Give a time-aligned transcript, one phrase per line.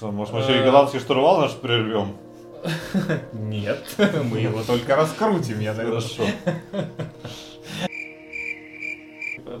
[0.00, 2.16] Может, мы еще и голландский штурвал наш прервем?
[3.32, 6.24] Нет, мы его только раскрутим, я так Хорошо.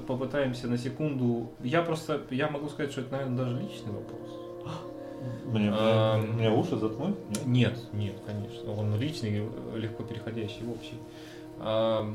[0.06, 1.50] Попытаемся на секунду.
[1.62, 4.28] Я просто, я могу сказать, что это, наверное, даже личный вопрос.
[5.46, 7.16] Мне, А, мне уши заткнуть?
[7.30, 7.46] Нет?
[7.46, 8.72] Нет, нет, конечно.
[8.72, 10.98] Он личный, легко переходящий в общий.
[11.58, 12.06] А,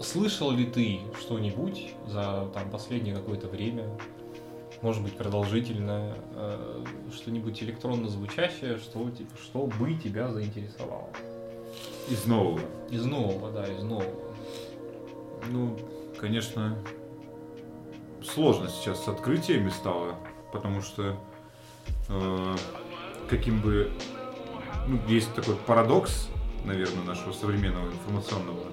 [0.00, 3.84] Слышал ли ты что-нибудь за там, последнее какое-то время,
[4.82, 6.84] может быть продолжительное, э,
[7.14, 11.08] что-нибудь электронно звучащее, что, типа, что бы тебя заинтересовало?
[12.08, 12.60] Из нового.
[12.90, 14.34] Из нового, да, из нового.
[15.50, 15.76] Ну,
[16.18, 16.76] конечно,
[18.22, 20.16] сложно сейчас с открытиями стало,
[20.52, 21.16] потому что
[22.08, 22.56] э,
[23.28, 23.90] каким бы
[24.86, 26.28] ну, есть такой парадокс,
[26.64, 28.64] наверное, нашего современного информационного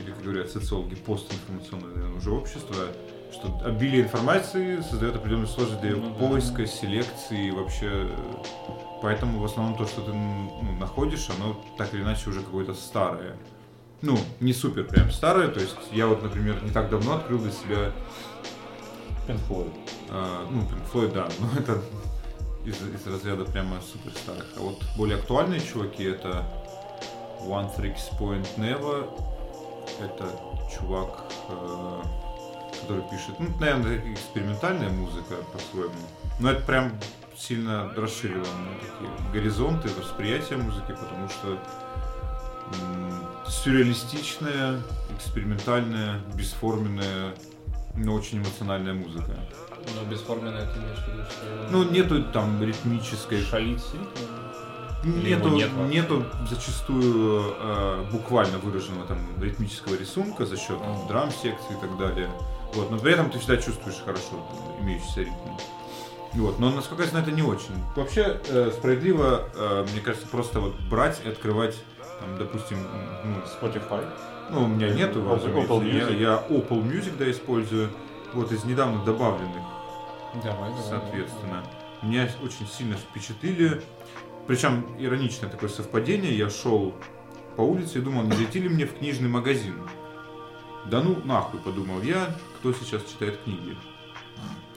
[0.00, 2.76] или, как говорят социологи, постинформационного наверное, уже общества,
[3.34, 6.26] что обилие информации создает определенную сложность для Ну да.
[6.28, 8.08] поиска, селекции и вообще.
[9.02, 13.36] Поэтому в основном то, что ты ну, находишь, оно так или иначе уже какое-то старое.
[14.02, 17.52] Ну, не супер прям старое, то есть я вот, например, не так давно открыл для
[17.52, 17.92] себя
[19.26, 19.72] Pink Floyd.
[20.10, 21.80] а, ну, Pink Floyd, да, но это
[22.64, 24.46] из, из разряда прямо супер старых.
[24.56, 26.44] А вот более актуальные чуваки это
[27.40, 29.08] One Tricks Point Never.
[30.02, 30.24] Это
[30.74, 32.00] чувак, э,
[32.80, 35.94] который пишет, ну, наверное, экспериментальная музыка по-своему.
[36.40, 36.92] Но это прям
[37.36, 41.58] сильно расширило мне такие горизонты восприятия музыки, потому что
[43.48, 44.80] сюрреалистичная,
[45.16, 47.34] экспериментальная, бесформенная,
[47.96, 49.36] но очень эмоциональная музыка.
[49.94, 51.68] Но бесформенное ты имеешь в виду, что...
[51.70, 53.42] Ну, нету там ритмической...
[53.42, 54.06] Шалит сильно?
[55.04, 61.08] Или Нету, нет нету зачастую э, буквально выраженного там ритмического рисунка за счет Ага.
[61.08, 62.30] драм-секции и так далее.
[62.74, 64.46] Вот, но при этом ты всегда чувствуешь хорошо
[64.80, 65.56] имеющийся ритм.
[66.34, 67.74] Вот, но насколько я знаю, это не очень.
[67.94, 71.76] Вообще, э, справедливо, э, мне кажется, просто вот брать и открывать,
[72.20, 72.78] там, допустим,
[73.24, 74.04] ну, Spotify.
[74.50, 75.66] ну, у меня нету, Apple-.
[75.66, 76.20] Apple я, Music.
[76.20, 77.90] я Opel Music, да, использую.
[78.32, 79.62] Вот из недавно добавленных
[80.42, 80.82] Давай, давай.
[80.88, 81.62] соответственно.
[82.02, 83.80] Меня очень сильно впечатлили.
[84.48, 86.36] Причем ироничное такое совпадение.
[86.36, 86.94] Я шел
[87.56, 89.76] по улице и думал, не зайти ли мне в книжный магазин.
[90.86, 93.76] Да ну нахуй, подумал я, кто сейчас читает книги.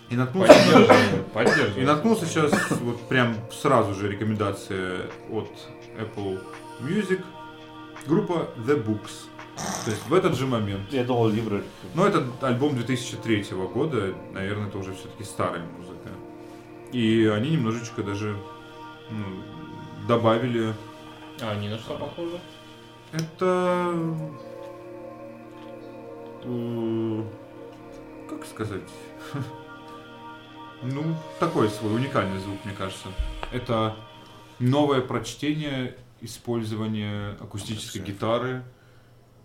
[0.10, 1.82] И наткнулся, Поддерживаю, поддерживаю.
[1.82, 5.50] и наткнулся сейчас вот прям сразу же рекомендация от
[5.98, 6.44] Apple
[6.82, 7.24] Music.
[8.06, 9.30] Группа The Books.
[9.86, 11.64] То есть в этот же момент Я думал, Library.
[11.96, 16.10] ну, это альбом 2003 года, наверное, это уже все-таки старая музыка.
[16.92, 18.36] И они немножечко даже
[19.10, 19.24] ну,
[20.10, 20.74] добавили.
[21.42, 22.38] А они на что похожи?
[23.14, 23.94] Это...
[28.38, 28.82] Как сказать?
[30.84, 31.04] Ну,
[31.40, 33.08] такой свой уникальный звук, мне кажется.
[33.52, 33.96] Это
[34.60, 38.64] новое прочтение, использование акустической гитары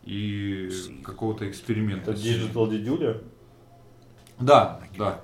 [0.05, 0.69] и
[1.03, 2.11] какого-то эксперимента.
[2.11, 3.17] Это Digital Дидюля.
[4.39, 5.21] Да, да.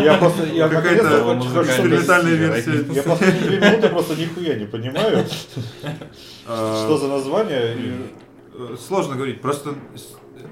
[0.00, 2.84] Я просто, я Какая-то экспериментальная версия.
[2.92, 5.26] Я последние две минуты просто нихуя не понимаю,
[6.46, 7.76] А, что за название.
[8.54, 9.74] э, Сложно говорить, просто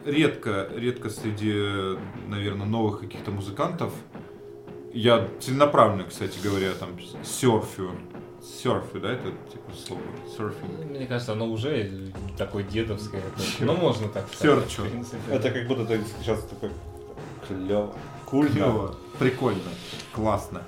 [0.04, 1.52] редко, редко среди,
[2.28, 3.92] наверное, новых каких-то музыкантов
[4.92, 7.92] я целенаправленно, кстати говоря, там серфю.
[8.42, 10.02] Серфю, да, это типа слово?
[10.36, 10.90] Серфинг.
[10.90, 13.22] Мне кажется, оно уже такое дедовское.
[13.60, 14.68] Ну, можно так сказать.
[14.70, 14.82] Серчу.
[15.30, 16.70] Это как будто ты сейчас такой
[17.46, 17.94] клево.
[18.24, 18.50] Кульно.
[18.50, 19.60] Клево, прикольно,
[20.12, 20.62] классно.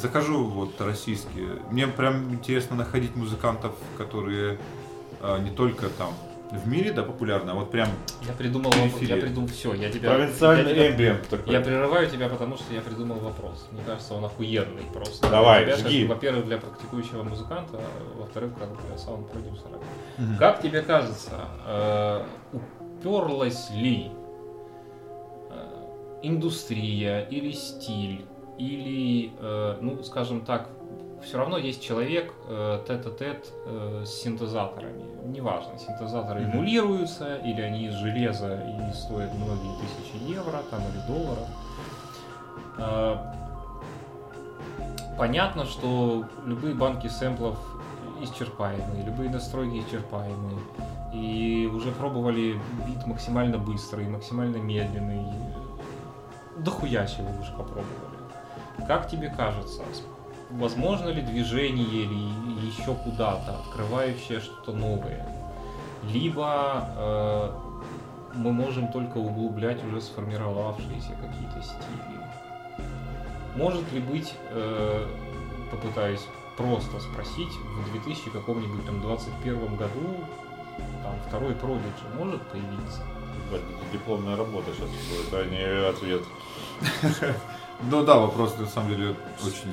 [0.00, 1.60] Захожу вот российские.
[1.70, 4.58] Мне прям интересно находить музыкантов, которые
[5.20, 6.12] а, не только там
[6.58, 7.88] в мире, да, популярны, а вот прям
[8.26, 9.00] Я придумал вопрос.
[9.02, 9.74] Я придумал все.
[9.74, 10.10] Я тебя.
[10.14, 11.52] Провинциальный я тебя- эмбиент такой.
[11.52, 13.66] Я прерываю тебя, потому что я придумал вопрос.
[13.72, 15.28] Мне кажется, он охуенный просто.
[15.30, 16.06] Давай, тебя, жги.
[16.06, 19.78] Во-первых, для практикующего музыканта, а во-вторых, как для саунд-продюсера.
[20.18, 20.36] Мгм.
[20.38, 21.32] Как тебе кажется,
[21.66, 22.22] э,
[22.52, 24.10] уперлась ли
[25.50, 28.24] э, индустрия или стиль,
[28.58, 30.68] или, э, ну, скажем так,
[31.24, 35.04] все равно есть человек э, тет-а-тет э, с синтезаторами.
[35.24, 36.50] Неважно, синтезаторы Мгм.
[36.58, 41.48] эмулируются, или они из железа и стоят многие тысячи евро там, или долларов.
[42.78, 43.16] Э,
[45.16, 47.56] Понятно, что любые банки сэмплов
[48.20, 50.58] исчерпаемые, любые настройки исчерпаемые.
[51.12, 55.24] И уже пробовали бит максимально быстрый, максимально медленный.
[56.58, 57.86] Дохуя чего уже попробовали.
[58.88, 59.82] Как тебе кажется,
[60.50, 65.26] возможно ли движение или еще куда-то, открывающее что-то новое?
[66.02, 67.50] Либо э,
[68.34, 72.20] мы можем только углублять уже сформировавшиеся какие-то стили.
[73.56, 75.06] Может ли быть, э,
[75.70, 76.26] попытаюсь
[76.56, 80.24] просто спросить, в 2000 каком-нибудь там 21 году
[81.02, 83.02] там второй Prodigy может появиться?
[83.92, 86.22] Дипломная работа сейчас будет, а не ответ.
[87.90, 89.72] Ну да, вопрос на самом деле очень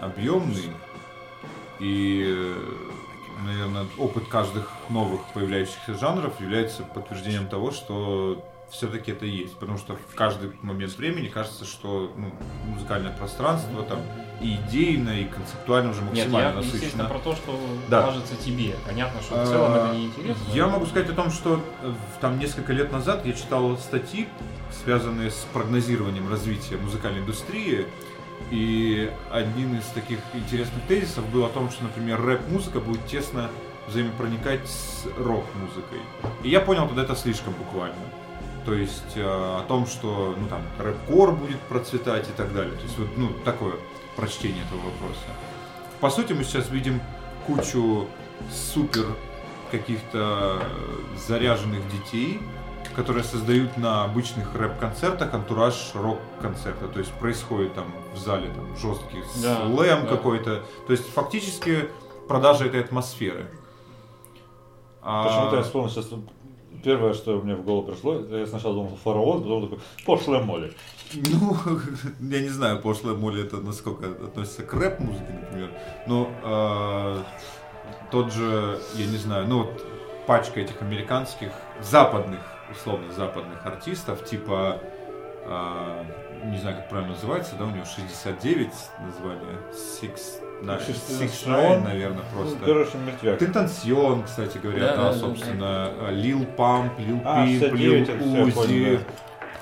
[0.00, 0.70] объемный.
[1.78, 2.54] И,
[3.44, 9.56] наверное, опыт каждых новых появляющихся жанров является подтверждением того, что все-таки это есть.
[9.56, 12.32] Потому что в каждый момент времени кажется, что ну,
[12.72, 14.00] музыкальное пространство там
[14.40, 17.08] и идейно, и концептуально уже Нет, максимально я, естественно, насыщено.
[17.08, 18.02] про то, что Да.
[18.02, 18.74] кажется тебе.
[18.86, 20.42] Понятно, что в целом это А, не интересно.
[20.52, 24.26] Я могу сказать о том, что э, там несколько лет назад я читал статьи,
[24.82, 27.86] связанные с прогнозированием развития музыкальной индустрии.
[28.50, 33.50] И один из таких интересных тезисов был о том, что, например, рэп-музыка будет тесно
[33.88, 36.00] взаимопроникать с рок-музыкой.
[36.42, 37.96] И я понял тогда это слишком буквально.
[38.64, 42.74] То есть э, о том, что ну, там, рэп-кор будет процветать и так далее.
[42.74, 43.74] То есть вот ну, такое
[44.16, 45.26] прочтение этого вопроса.
[46.00, 47.00] По сути, мы сейчас видим
[47.46, 48.08] кучу
[48.50, 49.06] супер
[49.70, 50.62] каких-то
[51.16, 52.40] заряженных детей,
[52.96, 56.88] которые создают на обычных рэп-концертах антураж рок-концерта.
[56.88, 57.84] То есть происходит там
[58.14, 60.08] в зале там, жесткий Да, слэм да.
[60.08, 60.62] какой-то.
[60.86, 61.90] То есть фактически
[62.26, 63.50] продажа этой атмосферы.
[65.02, 66.08] А- Почему-то я вспомнил сейчас
[66.82, 70.72] первое, что мне в голову пришло, я сначала думал фараон, потом такой пошлая моли.
[71.14, 71.54] Ну,
[72.20, 75.70] я не знаю, пошлая моли это насколько относится к рэп-музыке, например.
[76.06, 77.18] Но э,
[78.10, 79.86] тот же, я не знаю, ну вот
[80.26, 81.52] пачка этих американских,
[81.82, 82.40] западных,
[82.70, 84.80] условно западных артистов, типа,
[85.44, 86.04] э,
[86.44, 91.82] не знаю, как правильно называется, да, у него 69 название, Six, на- Six Nine.
[91.84, 92.64] Наверное, Ну, просто.
[92.64, 93.38] короче, мертвяк.
[93.38, 99.00] Тентансион, кстати говоря, Да, да, да, собственно, Лил Памп, Лил А, Пип, 69, Лил Узи,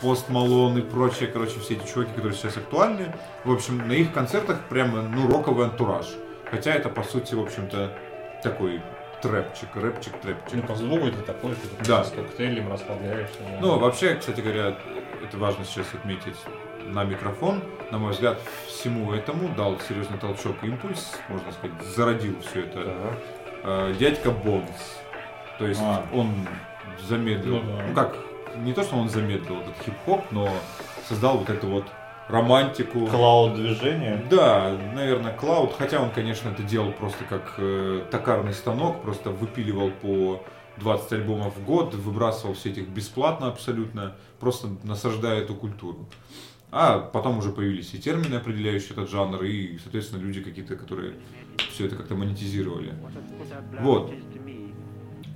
[0.01, 3.15] Пост Малон и прочие, короче, все эти чуваки, которые сейчас актуальны.
[3.45, 6.07] В общем, на их концертах прямо, ну, роковый антураж.
[6.51, 7.91] Хотя это, по сути, в общем-то,
[8.43, 8.83] такой
[9.29, 10.67] трэпчик, рэпчик, Ну, трэпчик.
[10.67, 12.05] по звуку это такой, что ты Да.
[12.05, 13.39] с коктейлем расслабляешься.
[13.41, 13.59] да.
[13.61, 14.77] Ну, вообще, кстати говоря,
[15.23, 16.37] это важно сейчас отметить
[16.87, 17.63] на микрофон.
[17.91, 22.81] На мой взгляд, всему этому дал серьезный толчок и импульс, можно сказать, зародил все это
[22.81, 23.17] Ага.
[23.91, 25.01] э, дядька Бонс.
[25.59, 26.05] То есть А.
[26.13, 26.33] он
[27.09, 27.83] замедлил, Ну да.
[27.89, 28.17] ну как,
[28.57, 30.51] не то, что он замедлил этот хип-хоп, но
[31.09, 31.85] создал вот эту вот
[32.29, 33.07] романтику.
[33.07, 34.25] Клауд движение.
[34.31, 39.91] Да, наверное, Клауд, хотя он, конечно, это делал просто как э, токарный станок, просто выпиливал
[39.91, 40.43] по
[40.79, 46.09] 20 альбомов в год, выбрасывал все этих бесплатно абсолютно, просто насаждая эту культуру.
[46.77, 51.15] А потом уже появились и термины, определяющие этот жанр, и, соответственно, люди какие-то, которые
[51.71, 52.95] все это как-то монетизировали.
[53.81, 54.13] Вот.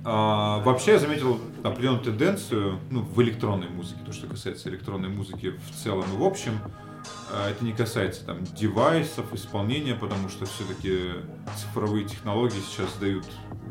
[0.05, 5.53] А, вообще я заметил определенную тенденцию ну, в электронной музыке, то, что касается электронной музыки
[5.69, 6.59] в целом и в общем.
[7.31, 11.11] А, Это не касается там девайсов, исполнения, потому что все-таки
[11.57, 13.25] цифровые технологии сейчас дают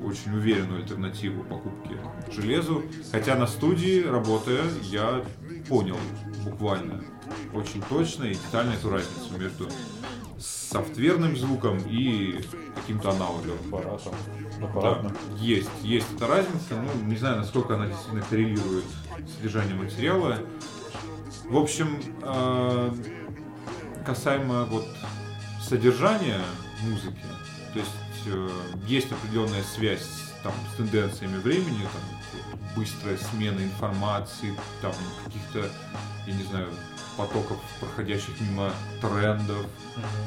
[0.04, 1.96] очень уверенную альтернативу покупке
[2.30, 2.84] железу.
[3.10, 5.24] Хотя на студии, работая, я
[5.68, 5.96] понял
[6.44, 7.02] буквально
[7.54, 9.68] очень точно и детально эту разницу между
[10.38, 12.44] софтверным звуком и
[12.76, 13.56] каким-то аналогом.
[13.66, 14.14] Аппаратом.
[14.60, 15.16] Да, Аппаратно.
[15.38, 16.74] есть, есть эта разница.
[16.74, 18.84] Ну, не знаю, насколько она действительно коррелирует
[19.26, 20.38] с содержанием материала.
[21.44, 22.94] В общем, э,
[24.04, 24.86] касаемо вот
[25.62, 26.40] содержания
[26.82, 27.24] музыки,
[27.72, 27.90] то есть
[28.26, 28.48] э,
[28.86, 30.06] есть определенная связь
[30.42, 34.92] там, с тенденциями времени, там, быстрая смена информации, там
[35.24, 35.68] каких-то,
[36.26, 36.68] я не знаю,
[37.18, 39.66] потоков, проходящих мимо трендов,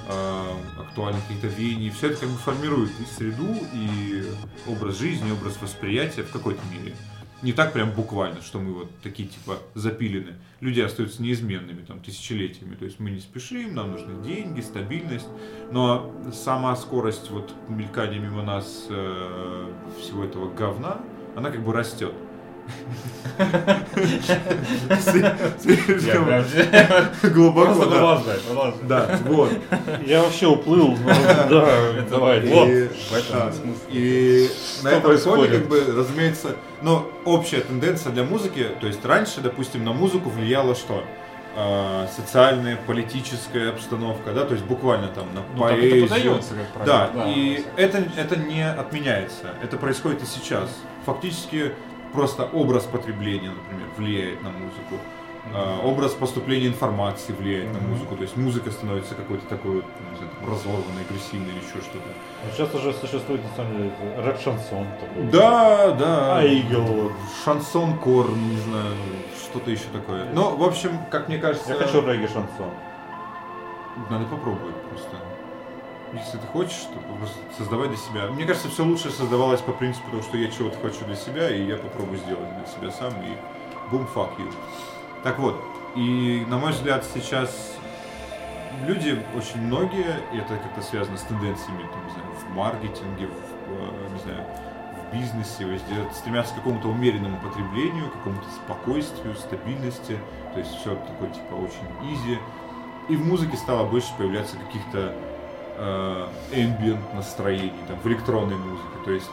[0.10, 1.90] э, актуальных каких-то веяний.
[1.90, 4.26] Все это как бы формирует и среду, и
[4.68, 6.94] образ жизни, и образ восприятия в какой-то мере.
[7.42, 10.36] Не так прям буквально, что мы вот такие типа запилены.
[10.60, 12.76] Люди остаются неизменными там тысячелетиями.
[12.76, 15.28] То есть мы не спешим, нам нужны деньги, стабильность.
[15.72, 21.02] Но сама скорость вот мелькания мимо нас э, всего этого говна,
[21.36, 22.14] она как бы растет.
[25.60, 26.44] Слишком
[27.34, 27.89] глубоко, да.
[27.89, 28.80] продолжай, продолжай.
[28.84, 29.51] Да, вот.
[30.06, 31.08] Я вообще уплыл, но
[31.50, 32.41] да, давай.
[32.48, 32.68] Вот.
[33.89, 34.50] И,
[34.84, 39.41] да, на этом фоне, как бы, разумеется, но общая тенденция для музыки, то есть раньше,
[39.41, 41.03] допустим, на музыку влияло что?
[41.53, 46.08] А, социальная, политическая обстановка, да, то есть буквально там на Ну, так это поэзию.
[46.10, 47.34] подается, как Да, правило.
[47.34, 49.48] и это, это не отменяется.
[49.62, 50.70] Это происходит и сейчас.
[51.06, 51.74] Фактически
[52.13, 54.96] просто образ потребления, например, влияет на музыку.
[55.53, 57.89] А, образ поступления информации влияет на Мгм.
[57.89, 58.15] музыку.
[58.15, 62.06] То есть музыка становится какой-то такой, не знаю, там, разорванной, агрессивной или еще что-то.
[62.46, 65.24] Ну, Сейчас уже существует, на самом деле, рэп-шансон такой.
[65.32, 66.38] Да, да.
[66.38, 67.12] А игл вот.
[67.44, 68.94] Шансон кор, не знаю,
[69.44, 70.25] что-то еще такое.
[70.32, 71.70] Но, в общем, как мне кажется...
[71.74, 72.70] Я хочу регги-шансон.
[74.12, 75.15] надо попробовать просто.
[76.13, 77.00] Если ты хочешь, то
[77.58, 78.27] создавай для себя.
[78.27, 81.63] Мне кажется, все лучше создавалось по принципу того, что я чего-то хочу для себя, и
[81.63, 83.38] я попробую сделать для себя сам, и
[83.89, 84.53] бум, fuck you.
[85.24, 85.56] Так вот,
[85.96, 87.77] и на мой взгляд, сейчас
[88.86, 93.32] люди, очень многие, и это как-то связано с тенденциями, там, не знаю, в маркетинге, в,
[93.68, 94.46] э, не знаю,
[94.98, 100.18] в бизнесе, везде, стремятся к какому-то умеренному потреблению, к какому-то спокойствию, стабильности,
[100.53, 102.38] то есть все такое, типа, очень изи.
[103.08, 105.15] И в музыке стало больше появляться каких-то
[105.78, 109.30] ambient настроений, там, в электронной музыке, то есть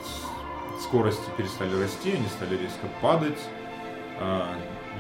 [0.81, 3.39] скорости перестали расти, они стали резко падать,
[4.21, 4.43] э,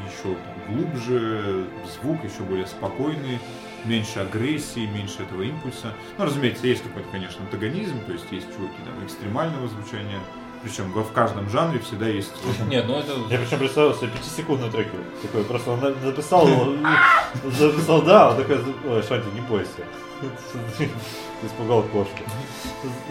[0.07, 0.37] еще
[0.68, 3.38] глубже, звук еще более спокойный,
[3.85, 5.92] меньше агрессии, меньше этого импульса.
[6.16, 10.21] Ну, разумеется, есть какой-то, конечно, антагонизм, то есть есть чуваки там экстремального звучания,
[10.62, 12.33] причем в каждом жанре всегда есть...
[12.69, 13.12] Нет, ну это...
[13.31, 14.88] Я причем представил себе пятисекундный трек.
[15.23, 16.75] Такой, просто он написал его,
[17.50, 19.71] записал, да, он такой, ой, Шанти, не бойся.
[21.45, 22.19] Испугал кошку.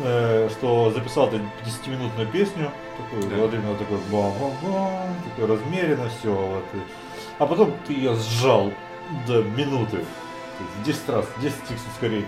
[0.03, 6.33] Э, Что записал ты 10-минутную песню, такую, вот именно такой бам-бам-бам, такой размеренно, все.
[6.33, 6.63] Вот.
[6.73, 6.81] и-
[7.39, 8.73] А потом ты ее сжал
[9.25, 9.97] до минуты.
[10.57, 12.25] То есть 10 раз, 10 икс ускорений.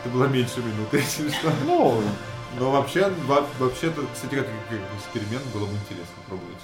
[0.00, 1.52] Это было меньше минуты, если что.
[1.66, 2.00] Ну,
[2.58, 6.58] Но вообще, во- вообще-то, кстати, как, как эксперимент было бы интересно пробовать.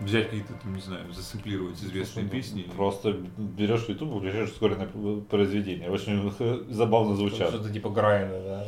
[0.00, 2.62] Взять какие-то, там, не знаю, засэмплировать известные песни.
[2.76, 4.88] Просто берешь YouTube, включаешь ускоренное
[5.30, 5.90] произведение.
[5.90, 6.32] Очень
[6.70, 7.50] забавно звучат.
[7.50, 8.66] Что-то типа Грайна, да.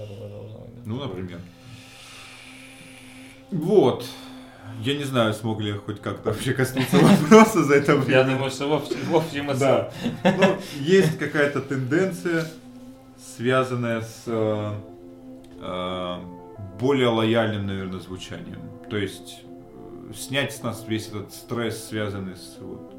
[0.85, 1.41] Ну, например.
[3.51, 4.05] Вот.
[4.81, 8.21] Я не знаю, смог ли я хоть как-то вообще коснуться вопроса за это время.
[8.21, 9.91] Я думаю, что в общем, в общем и Да.
[10.25, 12.47] Ну, есть какая-то тенденция,
[13.37, 14.73] связанная с э,
[15.61, 16.17] э,
[16.79, 18.61] более лояльным, наверное, звучанием.
[18.89, 19.43] То есть
[20.11, 22.95] э, снять с нас весь этот стресс, связанный с вот,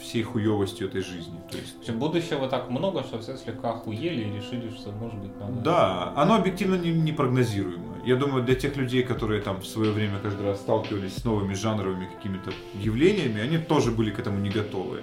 [0.00, 1.38] всей хуевостью этой жизни.
[1.50, 5.38] То есть общем, будущего так много, что все слегка охуели и решили, что может быть
[5.40, 5.60] надо...
[5.60, 7.96] Да, оно объективно не- непрогнозируемо.
[8.04, 11.54] Я думаю, для тех людей, которые там в свое время каждый раз сталкивались с новыми
[11.54, 15.02] жанровыми какими-то явлениями, они тоже были к этому не готовы.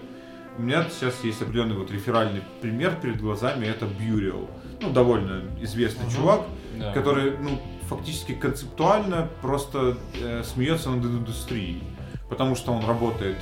[0.57, 4.47] У меня сейчас есть определенный вот реферальный пример перед глазами, это Burial.
[4.81, 6.13] Ну, довольно известный Мгм.
[6.15, 6.41] чувак,
[6.77, 6.91] Да.
[6.93, 11.83] который, ну, фактически концептуально просто э, смеется над индустрией.
[12.29, 13.37] Потому что он работает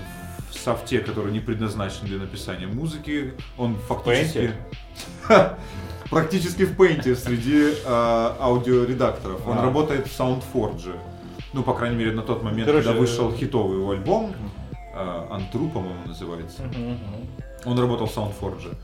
[0.50, 3.34] в софте, который не предназначен для написания музыки.
[3.58, 4.52] Он фактически...
[6.10, 9.48] Практически в Paint среди э, аудиоредакторов.
[9.48, 9.62] Он А.
[9.64, 10.94] работает в SoundForge.
[11.54, 14.34] Ну, по крайней мере, на тот момент, Короче, когда вышел хитовый его альбом.
[14.94, 16.64] Э, Антру, по-моему, называется.
[16.64, 17.28] Мгм, мгм.
[17.66, 18.76] Он работал в SoundForge.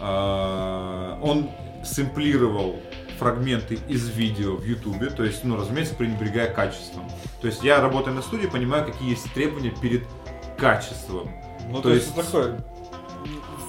[0.00, 1.48] А, Он
[1.84, 2.76] сэмплировал
[3.18, 7.04] фрагменты из видео в Ютубе, то есть, ну, разумеется, пренебрегая качеством.
[7.40, 10.04] То есть я, работая на студии, понимаю, какие есть требования перед
[10.58, 11.30] качеством.
[11.68, 12.54] ну, то то есть есть- такой,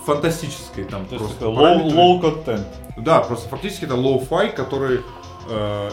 [0.06, 2.66] Фантастической там то просто low, low content.
[2.98, 5.02] Да, просто фактически это лоу-фай, который
[5.50, 5.92] э,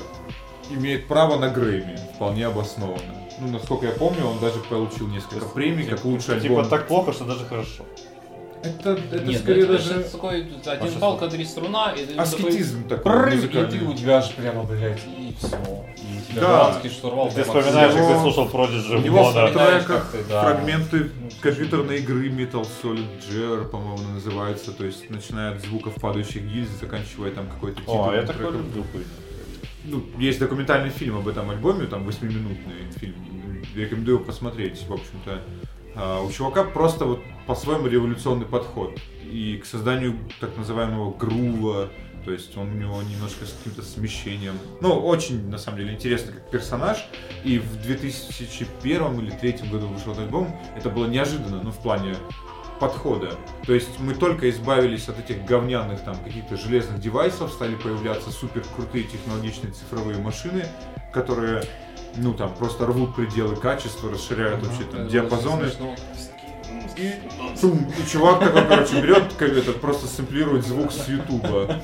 [0.70, 3.21] имеет право на Грэмми, вполне обоснованно.
[3.40, 6.64] Ну, насколько я помню, он даже получил несколько премий, как лучший альбом.
[6.64, 7.84] Типа так плохо, что даже хорошо.
[8.62, 12.16] Это, это Нет, скорее ну, это даже же такой один Маша, палка, три струна, и
[12.16, 15.56] аскетизм такой, такой, и ты у тебя аж прямо, блядь, и все.
[15.96, 16.80] И у тебя Да.
[16.88, 17.28] штурвал.
[17.34, 20.42] Ты вспоминаешь, как ты слушал Prodigy У в него в треках да.
[20.42, 21.10] фрагменты
[21.40, 27.32] компьютерной игры Metal Solid Gear, по-моему, называется, то есть начиная от звуков падающих гильз, заканчивая
[27.32, 28.56] там какой-то О, титульным я такой треком.
[28.58, 29.06] люблю хуйню.
[29.84, 33.14] Ну, есть документальный фильм об этом альбоме, там 8-минутный фильм.
[33.74, 35.42] Рекомендую посмотреть, в общем-то.
[35.96, 38.98] А, У чувака просто вот по-своему революционный подход.
[39.24, 41.88] И к созданию так называемого грува,
[42.24, 44.54] то есть он у него немножко с каким-то смещением.
[44.80, 46.98] Ну, очень, на самом деле, интересно как персонаж.
[47.44, 50.56] И в 2001 или 2003 году вышел этот альбом.
[50.76, 52.14] Это было неожиданно, ну, в плане
[52.82, 53.36] подхода.
[53.64, 58.64] То есть мы только избавились от этих говняных там каких-то железных девайсов, стали появляться супер
[58.74, 60.66] крутые технологичные цифровые машины,
[61.12, 61.62] которые
[62.16, 65.70] ну там просто рвут пределы качества, расширяют вообще там Это диапазоны.
[66.96, 67.12] И,
[68.10, 71.80] чувак такой, короче, берет, как этот, просто сэмплирует звук с Ютуба.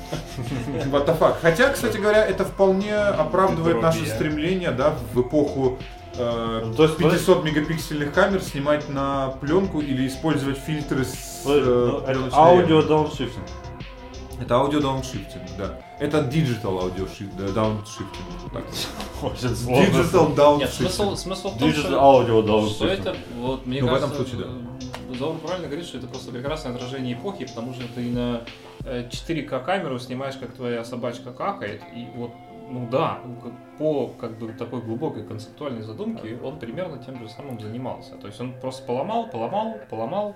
[0.91, 1.37] What the fuck.
[1.41, 4.15] Хотя, кстати говоря, это вполне оправдывает наше Дорогие.
[4.15, 5.79] стремление, да, в эпоху
[6.19, 12.01] э, то есть, 500 мегапиксельных камер снимать на пленку или использовать фильтры с Ну, э,
[12.05, 13.45] пленочной Аудио дауншифтинг.
[14.41, 15.81] Это аудио дауншифтинг, да.
[15.99, 17.05] Это digital аудио
[17.53, 18.07] дауншифтинг.
[19.21, 19.83] Очень сложно.
[19.83, 21.17] Digital дауншифтинг.
[21.17, 22.91] смысл в том, Digital что, аудио дауншифтинг.
[22.91, 24.47] это, вот, мне Ну, в этом кажется, случае,
[25.11, 28.41] э, Заур правильно говорит, что это просто прекрасное отражение эпохи, потому что ты на
[28.85, 32.31] э, 4К камеру снимаешь, как твоя собачка какает, и вот
[32.69, 37.59] ну да, ну, по как бы такой глубокой концептуальной задумке он примерно тем же самым
[37.59, 38.15] занимался.
[38.15, 40.35] То есть он просто поломал, поломал, поломал.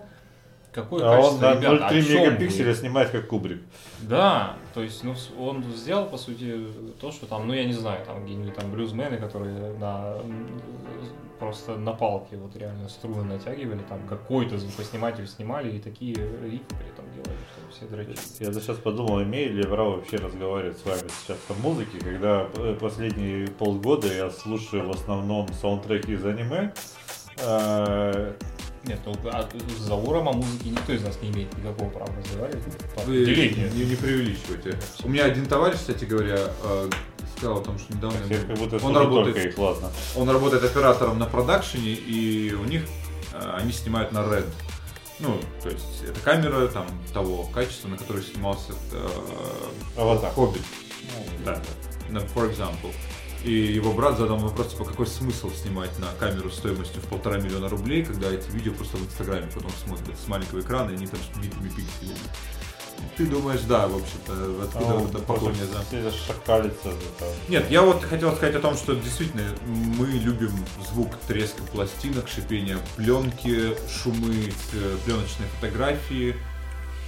[0.74, 2.32] Какое А он качество, на ребята, о 0,3 чём вы?
[2.32, 3.62] мегапикселя снимает как кубрик.
[4.02, 6.68] Да, то есть, ну, он сделал, по сути,
[7.00, 10.18] то, что там, ну, я не знаю, там какие-нибудь там блюзмены, которые на
[11.40, 16.88] просто на палке вот реально струны натягивали, там какой-то звукосниматель снимали и такие рифы при
[16.88, 18.16] этом делали, что все дрочили.
[18.40, 22.78] Я сейчас подумал, имеет ли Врал вообще разговаривать с вами сейчас о музыке, когда э,
[22.80, 26.74] последние полгода я слушаю в основном саундтреки из аниме.
[28.86, 29.48] Нет, ну, а
[29.78, 32.64] с Зауром о музыке никто из нас не имеет никакого права разговаривать.
[33.06, 33.72] Вы определению.
[33.74, 34.78] не, не преувеличивайте.
[35.04, 36.90] У меня один товарищ, кстати говоря, э,
[37.38, 38.20] сказал о том, что недавно
[38.58, 39.90] будто он работает, их, ладно.
[40.18, 42.84] он работает оператором на продакшене, и у них
[43.34, 44.50] э, они снимают на Red.
[45.20, 49.08] Ну, то есть это камера там того качества, на которой снимался э.
[50.32, 50.62] Хоббит.
[51.04, 52.94] Ну, Да, for example.
[53.44, 57.68] И его брат задал вопрос, типа, какой смысл снимать на камеру стоимостью в полтора миллиона
[57.68, 61.20] рублей, когда эти видео просто в Инстаграме потом смотрят с маленького экрана, и они там
[61.42, 62.18] битыми пикселями.
[63.18, 65.84] Ты думаешь, да, в общем-то, откуда вот эта погоня за...
[65.84, 67.28] Все шакалится там.
[67.50, 70.52] Нет, я вот хотел сказать о том, что действительно мы любим
[70.90, 76.36] звук треска пластинок, шипения пленки, шумы э, пленочной фотографии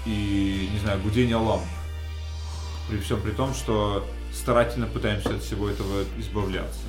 [0.06, 1.64] и, не знаю, гудение ламп.
[2.90, 6.80] При всем при том, что старательно пытаемся от всего этого избавляться.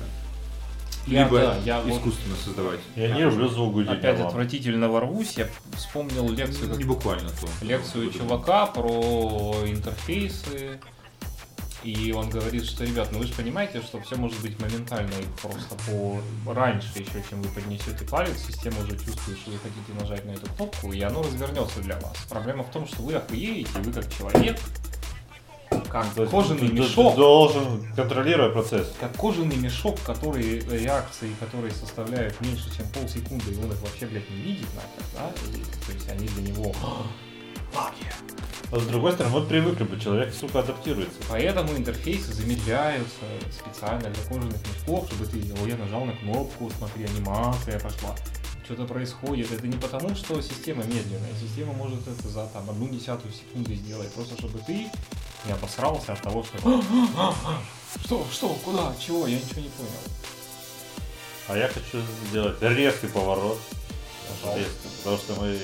[1.07, 2.81] Я, Либо да, я вот искусственно создавать.
[2.97, 4.27] Я не люблю звук гудения опять ламп.
[4.27, 7.65] отвратительно ворвусь, я вспомнил лекцию, как Не буквально то.
[7.65, 10.79] лекцию чувака про интерфейсы.
[11.83, 15.25] И он говорит, что, ребят, ну вы же понимаете, что все может быть моментально и
[15.41, 20.25] просто по раньше еще, чем вы поднесете палец, система уже чувствует, что вы хотите нажать
[20.25, 22.17] на эту кнопку, и оно развернется для вас.
[22.27, 24.59] Проблема в том, что вы охуеете, вы как человек,
[25.89, 28.93] как То кожаный ты- ты мешок, должен контролировать процесс.
[28.99, 34.29] как кожаный мешок, который реакции, которые составляют меньше, чем полсекунды, и он их вообще, блядь,
[34.29, 35.31] не видит нахер, да?
[35.57, 36.73] И, то есть они для него
[37.75, 38.13] магия.
[38.69, 41.19] А с другой стороны, мы привыкли бы, человек, сука, адаптируется.
[41.29, 47.05] Поэтому интерфейсы замедляются специально для кожаных мешков, чтобы ты, о, я нажал на кнопку, смотри,
[47.05, 48.13] анимация пошла.
[48.65, 49.49] Что-то происходит.
[49.53, 51.31] Это не потому, что система медленная.
[51.41, 54.87] Система может это за там, одну десятую секунды сделать, просто чтобы ты
[55.47, 56.57] не обосрался от того, что
[58.05, 59.89] что, что, куда, чего, я ничего не понял.
[61.47, 63.57] А я хочу сделать резкий поворот.
[64.55, 65.59] Резкий, потому что мы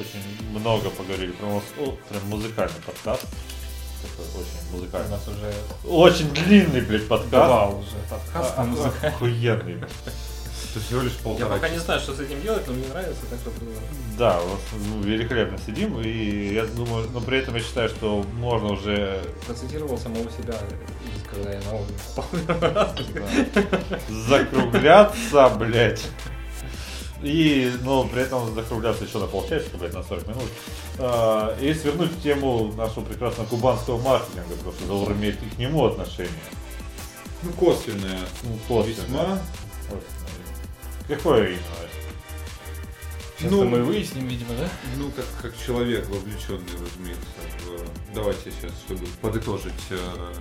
[0.00, 3.22] очень много поговорили про муз- о, прям музыкальный подкаст.
[4.02, 5.10] Такой очень У музыкальный.
[5.10, 5.54] нас уже
[5.86, 7.30] Очень длинный, блядь, подкаст.
[7.30, 9.08] два уже подкаста А, музыка.
[9.08, 9.84] Охуенный.
[10.74, 11.84] Это всего лишь Я полтора пока не часа.
[11.84, 13.74] знаю, что с этим делать, но мне нравится, так что было.
[14.18, 18.24] Да, у нас ну, великолепно сидим, и я думаю, но при этом я считаю, что
[18.34, 20.54] можно уже Процитировал самого себя,
[21.30, 21.94] когда я на улице.
[22.60, 22.94] да,
[24.08, 26.02] закругляться, блядь.
[27.22, 30.50] И, ну, при этом закругляться еще на полчасика, блядь, на 40 минут.
[30.98, 36.32] А, и свернуть тему нашего прекрасного кубанского маркетинга, потому что Заур имеет к нему отношение.
[37.44, 38.18] Ну, косвенная.
[38.42, 39.04] Ну, косвенно.
[39.04, 39.38] Весьма.
[41.08, 41.60] Какое именно?
[43.38, 44.68] Сейчас Ну, мы выясним, видимо, да?
[44.96, 47.26] Ну, как, как человек, вовлеченный, разумеется,
[47.66, 48.14] в...
[48.14, 50.34] Давайте сейчас, чтобы подытожить э,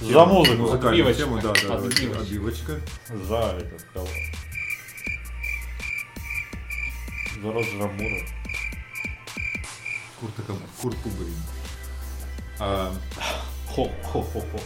[0.00, 0.62] За музыку.
[0.62, 2.80] музыкальную тему, да, да, Отбивочка.
[3.08, 4.08] За этот кого?
[7.42, 8.26] За Роджера Мура.
[10.18, 11.34] Курт, Ком- Курт Кубрин.
[12.58, 12.92] А,
[13.68, 14.60] Хо-хо-хо-хо.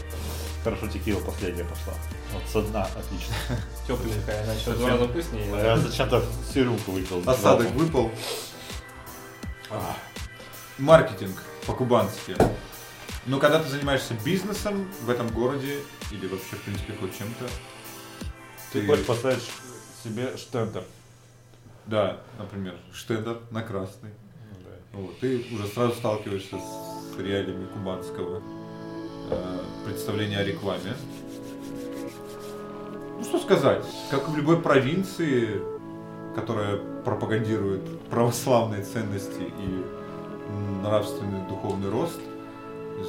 [0.64, 1.92] Хорошо, текила последняя пошла.
[2.32, 3.34] Вот со дна, отлично.
[3.86, 5.46] Тепленькая, она еще два раза вкуснее.
[5.50, 7.22] Я зачем-то всю рюмку выпил.
[7.28, 8.10] осадок выпал.
[9.70, 9.94] А,
[10.78, 12.34] Маркетинг по-кубански.
[13.26, 17.46] Ну, когда ты занимаешься бизнесом в этом городе, или вообще, в принципе, хоть чем-то,
[18.72, 19.42] Ты хочешь поставить
[20.02, 20.84] себе штендер.
[21.86, 24.10] да, например, штендер на красный,
[24.92, 28.42] Вот, ты уже сразу сталкиваешься с реалиями кубанского
[29.30, 30.94] э, представления о рекламе.
[33.18, 35.60] Ну что сказать, как и в любой провинции,
[36.34, 39.84] которая пропагандирует православные ценности и
[40.82, 42.20] нравственный духовный рост,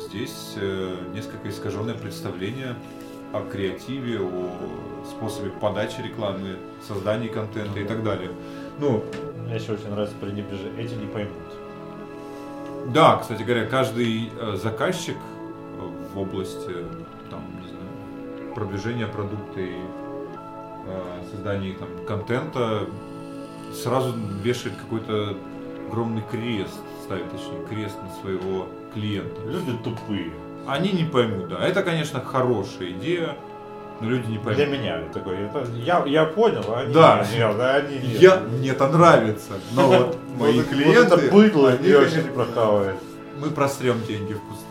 [0.07, 2.75] здесь э, несколько искаженное представление
[3.33, 4.49] о креативе, о
[5.09, 8.31] способе подачи рекламы, создании контента и так далее.
[8.79, 9.03] Ну,
[9.45, 10.85] Мне еще очень нравится пренебрежение.
[10.85, 11.33] Эти не поймут.
[12.87, 15.17] Да, кстати говоря, каждый э, заказчик
[16.15, 16.71] в области
[17.29, 19.73] там, не знаю, продвижения продукта и
[20.87, 21.01] э,
[21.31, 22.81] создания там, контента
[23.73, 25.35] сразу вешает какой-то
[25.89, 29.41] огромный крест, ставит точнее крест на своего клиента.
[29.45, 30.31] Люди тупые.
[30.67, 31.67] Они не поймут, да.
[31.67, 33.35] Это, конечно, хорошая идея,
[34.01, 34.55] но люди не поймут.
[34.55, 35.35] Для меня такой.
[35.37, 37.25] это- я, я понял, а они Да.
[37.35, 38.21] нет, да, они нет.
[38.21, 42.29] Я, мне это нравится, но вот мои клиенты, Вот это быдло, они, не вообще конечно,
[42.29, 42.95] не прохавает.
[43.39, 44.64] мы просрем деньги впустую.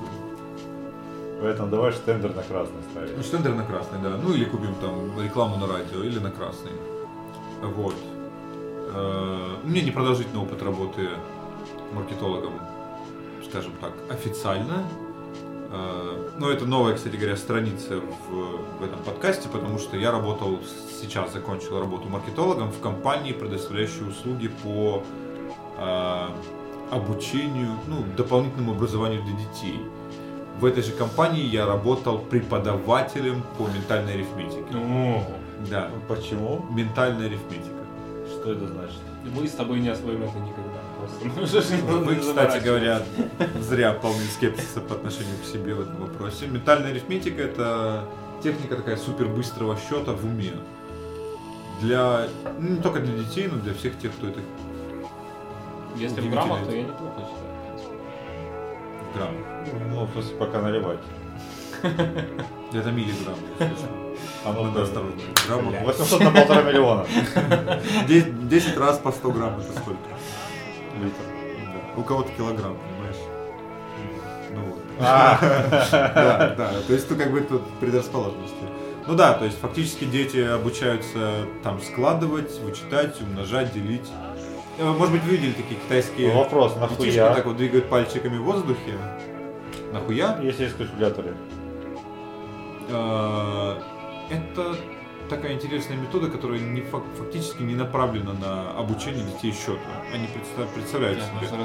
[1.44, 3.14] Поэтому давай штендер на красный ставить.
[3.14, 4.16] Ну, штендер на красный, да.
[4.16, 6.70] Ну или купим там рекламу на радио, или на красный.
[7.60, 7.94] Вот.
[8.94, 11.10] Э, У меня непродолжительный опыт работы
[11.92, 12.54] маркетологом,
[13.46, 14.84] скажем так, официально.
[15.70, 20.60] Э, Ну, это новая, кстати говоря, страница в, в этом подкасте, потому что я работал,
[20.98, 25.02] сейчас закончил работу маркетологом в компании, предоставляющей услуги по
[25.76, 26.28] э,
[26.90, 29.80] обучению, ну, дополнительному образованию для детей.
[30.60, 34.64] В этой же компании я работал преподавателем по ментальной арифметике.
[34.70, 35.24] Ну,
[35.70, 36.64] Да, Почему?
[36.70, 37.84] ментальная арифметика.
[38.28, 38.98] Что это значит?
[39.24, 40.74] мы с тобой не освоим это никогда.
[42.04, 43.02] Вы, кстати говоря,
[43.60, 46.46] зря полны скепсиса по отношению к себе в этом вопросе.
[46.46, 48.04] Ментальная арифметика это
[48.42, 50.52] техника такая супер быстрого счета в уме.
[51.80, 54.40] Для ну, не только для детей, но для всех тех, кто это
[55.96, 57.43] Если в граммах, то я неплохо читаю.
[59.14, 59.34] Грамм.
[59.90, 61.00] Ну, в смысле, пока наливать.
[61.82, 63.36] Это миллиграмм.
[64.44, 64.82] А ну, Надо да.
[64.82, 65.20] осторожно.
[65.46, 65.84] Грамм.
[65.84, 67.06] 800 на полтора миллиона.
[68.08, 70.00] 10, 10 раз по 100 грамм это сколько?
[71.00, 71.16] Литр.
[71.96, 73.16] У кого-то килограмм, понимаешь?
[74.52, 74.82] Ну вот.
[75.00, 75.38] А,
[75.90, 78.54] Да, да, то есть, ну, как бы тут предрасположенности.
[79.06, 84.10] Ну да, то есть фактически дети обучаются там складывать, вычитать, умножать, делить.
[84.78, 87.34] Э, Может быть, вы видели такие китайские Вопрос, детишки нахуя?
[87.34, 88.94] так вот двигают пальчиками в воздухе.
[89.92, 90.38] Нахуя?
[90.42, 91.34] Если есть калькуляторы.
[92.88, 93.76] Э,
[94.30, 94.74] Это
[95.28, 99.78] такая интересная метода, которая не фак- фактически не направлена на обучение детей счету.
[100.12, 101.56] Они представ- представляют Да, себе.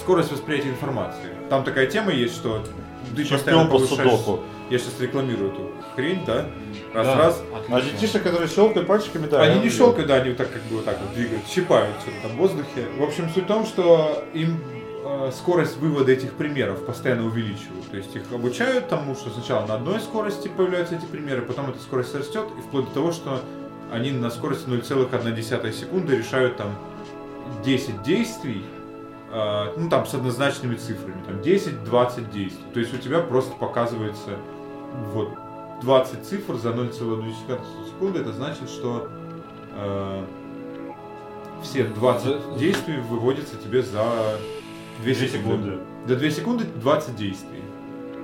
[0.00, 1.28] Скорость восприятия информации.
[1.50, 2.64] Там такая тема есть, что
[3.14, 4.10] ты Чемпион постоянно по повышаешь...
[4.10, 4.40] судоку.
[4.70, 6.46] Я сейчас рекламирую эту хрень, да?
[6.92, 7.42] Да, Раз-раз.
[7.52, 7.98] А отлично.
[7.98, 9.42] детишек, которые щелкают пальчиками, да.
[9.42, 12.16] Они не щелкают, да, они вот так как бы вот так вот двигают, щипают что-то
[12.22, 12.86] там в воздухе.
[12.98, 14.58] В общем, суть в том, что им
[15.04, 17.90] э, скорость вывода этих примеров постоянно увеличивают.
[17.90, 21.78] То есть их обучают тому, что сначала на одной скорости появляются эти примеры, потом эта
[21.80, 23.40] скорость растет, и вплоть до того, что
[23.90, 26.74] они на скорости 0,1 секунды решают там
[27.64, 28.64] 10 действий,
[29.76, 32.64] ну там с однозначными цифрами, там 10-20 действий.
[32.72, 34.30] То есть у тебя просто показывается
[35.12, 35.30] вот
[35.82, 39.08] 20 цифр за 0,1 секунды, это значит, что
[39.76, 40.24] э,
[41.62, 45.28] все 20 действий выводятся тебе за 2 Две секунды.
[45.38, 45.78] секунды.
[46.06, 47.62] За 2 секунды 20 действий.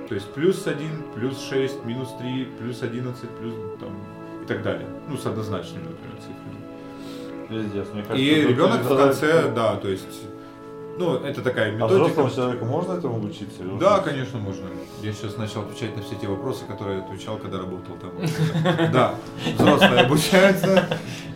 [0.09, 3.89] То есть плюс 1, плюс 6, минус 3, плюс 11, плюс там
[4.43, 4.87] и так далее.
[5.09, 7.63] Ну, с однозначными, например, цифрами.
[7.63, 10.21] Пиздец, мне кажется, И ребенок в конце, да, то есть,
[10.97, 12.03] ну, это такая А методика.
[12.03, 13.63] взрослому человеку можно этому обучиться?
[13.63, 14.65] или Да, конечно, можно.
[15.01, 18.11] Я сейчас начал отвечать на все те вопросы, которые я отвечал, когда работал там.
[18.91, 19.15] Да,
[19.57, 20.87] взрослые обучаются.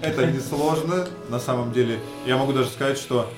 [0.02, 1.08] Это несложно.
[1.30, 3.30] На самом деле, я могу даже сказать, что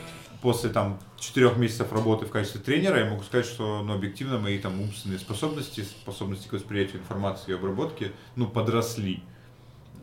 [0.42, 4.58] после там четырех месяцев работы в качестве тренера, я могу сказать, что ну, объективно мои
[4.60, 9.22] там умственные способности, способности к восприятию информации и обработке, ну, подросли.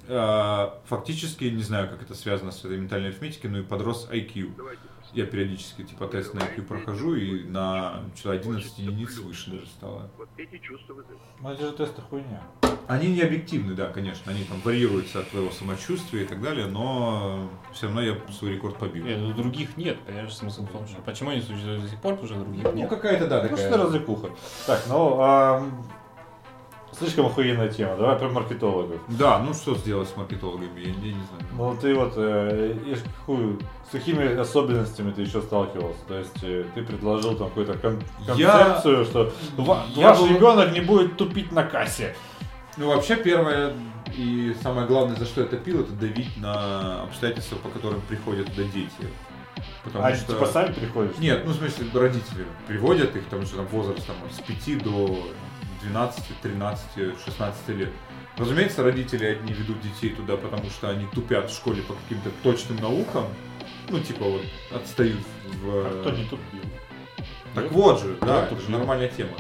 [0.09, 4.53] А, Фактически, не знаю, как это связано с этой ментальной арифметикой, но и подрос IQ.
[5.15, 10.11] Я периодически типа тест на IQ прохожу, и на что 11 единиц выше даже стало.
[11.41, 12.43] Ну, эти же тесты хуйня.
[12.87, 17.49] Они не объективны, да, конечно, они там варьируются от твоего самочувствия и так далее, но
[17.73, 19.05] все равно я свой рекорд побил.
[19.05, 22.15] Нет, ну, других нет, понимаешь, смысл в том, что почему они существуют до сих пор,
[22.17, 22.89] потому что других Ну, нет.
[22.89, 23.69] какая-то, да, Ну, такая...
[23.69, 24.31] что развлекуха.
[24.67, 25.85] Так, ну, ам,
[26.97, 27.97] слишком охуенная тема.
[27.97, 29.01] Давай про маркетологов.
[29.09, 31.45] Да, ну что сделать с маркетологами, я, я не знаю.
[31.57, 32.95] Ну, ты вот, э,
[33.89, 36.01] с какими особенностями ты еще сталкивался?
[36.07, 38.03] То есть, э, ты предложил там какую-то кон-
[38.37, 42.15] Я- концепцию, что ва- Я ваш был- ребенок не будет тупить на кассе.
[42.77, 43.73] Ну, вообще, первое
[44.17, 48.63] и самое главное, за что я топил, это давить на обстоятельства, по которым приходят туда
[48.65, 48.91] дети.
[49.85, 50.33] Потому а что...
[50.33, 51.19] типа сами приходишь?
[51.19, 55.19] Нет, ну в смысле родители приводят их, потому что там возраст там, с 5 до
[55.83, 56.83] 12, 13,
[57.25, 57.91] 16 лет.
[58.37, 62.77] Разумеется, родители одни ведут детей туда, потому что они тупят в школе по каким-то точным
[62.77, 63.27] наукам.
[63.89, 64.43] Ну, типа вот
[64.75, 65.69] отстают в...
[65.69, 66.61] А кто не тупил?
[67.55, 67.73] Так Нет?
[67.73, 68.79] вот же, Да, да, это же тупил.
[68.79, 69.33] нормальная тема.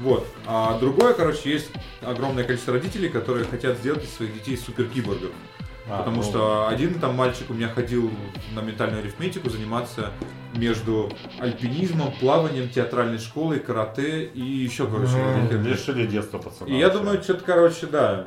[0.00, 0.26] Вот.
[0.46, 1.70] А другое, короче, есть
[2.02, 5.30] огромное количество родителей, которые хотят сделать из своих детей суперкиборгов.
[5.86, 8.10] А, Потому ну, что один там мальчик у меня ходил
[8.54, 10.12] на ментальную арифметику заниматься
[10.54, 16.70] между альпинизмом, плаванием, театральной школой, карате и еще, короче, каких-то- лишили детства пацана.
[16.70, 18.24] И я думаю, что-то, короче, да.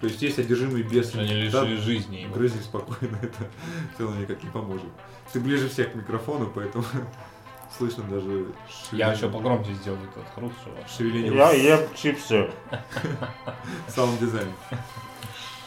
[0.00, 1.16] То есть есть одержимые бесы.
[1.16, 2.34] Они Да, лишили жизни ему.
[2.34, 3.48] Грызи спокойно, это
[3.94, 4.86] все равно никак не поможет.
[5.32, 6.84] Ты ближе всех к микрофону, поэтому...
[7.78, 8.46] слышно даже
[8.92, 12.48] Я еще погромче сделал этот хруст, что шевеление Я ем чипсы.
[13.88, 14.48] саунд-дизайн.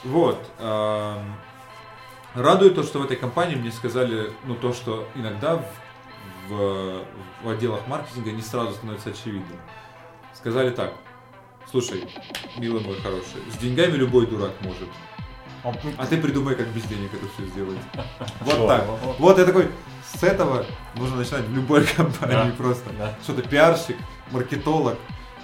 [0.04, 0.40] Вот.
[2.36, 5.66] Радует то, что в этой компании мне сказали, ну, то, что иногда в,
[6.48, 7.04] в-
[7.44, 9.60] в отделах маркетинга не сразу становится очевидным.
[10.34, 10.94] Сказали так,
[11.72, 12.08] слушай,
[12.58, 14.88] милый мой хороший, с деньгами любой дурак может,
[15.98, 17.80] а ты придумай, как без денег это все сделать.
[18.42, 18.86] Вот так.
[19.18, 19.70] Вот я такой,
[20.14, 22.56] с этого нужно начинать в любой компании Да.
[22.58, 22.92] просто.
[22.98, 23.16] Да.
[23.24, 23.98] Что ты пиарщик,
[24.32, 24.98] маркетолог,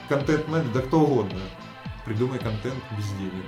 [0.07, 1.39] контент-менеджер, да кто угодно.
[2.05, 3.43] Придумай контент без денег.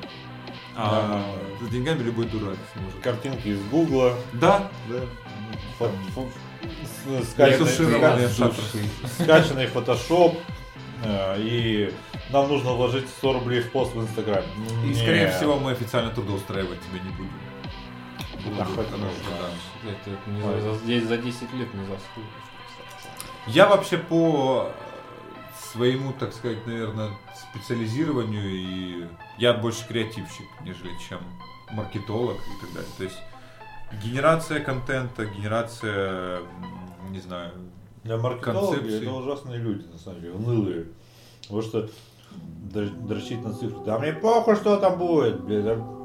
[0.79, 1.23] А
[1.61, 2.99] с деньгами любой дурак сможет.
[3.01, 4.13] Картинки из Гугла.
[4.33, 4.99] Да, да.
[5.79, 6.29] фо- фо-
[7.25, 7.57] скачанный-
[9.19, 10.37] скачанный фотошоп.
[11.03, 11.93] э, И
[12.31, 14.45] нам нужно вложить 100 рублей в пост в Инстаграме.
[14.83, 14.97] И, Нет.
[14.97, 17.31] скорее всего, мы официально трудоустраивать тебя не будем.
[18.57, 19.03] Да, хоть потому
[19.85, 19.89] да.
[19.91, 22.31] Это не за, за- здесь за 10 лет не заслужишь.
[23.47, 24.69] Я вообще по
[25.71, 27.09] своему, так сказать, наверное,
[27.51, 29.05] специализированию и
[29.37, 31.19] я больше креативщик, нежели чем
[31.71, 32.91] маркетолог и так далее.
[32.97, 33.17] То есть
[34.03, 36.39] генерация контента, генерация,
[37.09, 37.51] не знаю,
[38.03, 39.01] Для маркетологов концепции.
[39.01, 40.85] это ужасные люди, на самом деле, унылые.
[41.43, 41.89] Потому что
[42.73, 43.79] др- дрочить на цифры.
[43.85, 45.41] Да мне похуй, что там будет.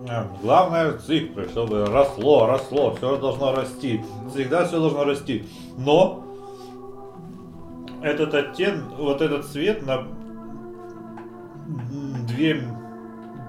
[0.08, 4.04] а, Главное цифры, чтобы росло, росло, все должно расти.
[4.32, 5.44] Всегда все должно расти.
[5.76, 6.24] Но
[8.02, 10.06] этот оттен, вот этот цвет на
[12.28, 12.62] две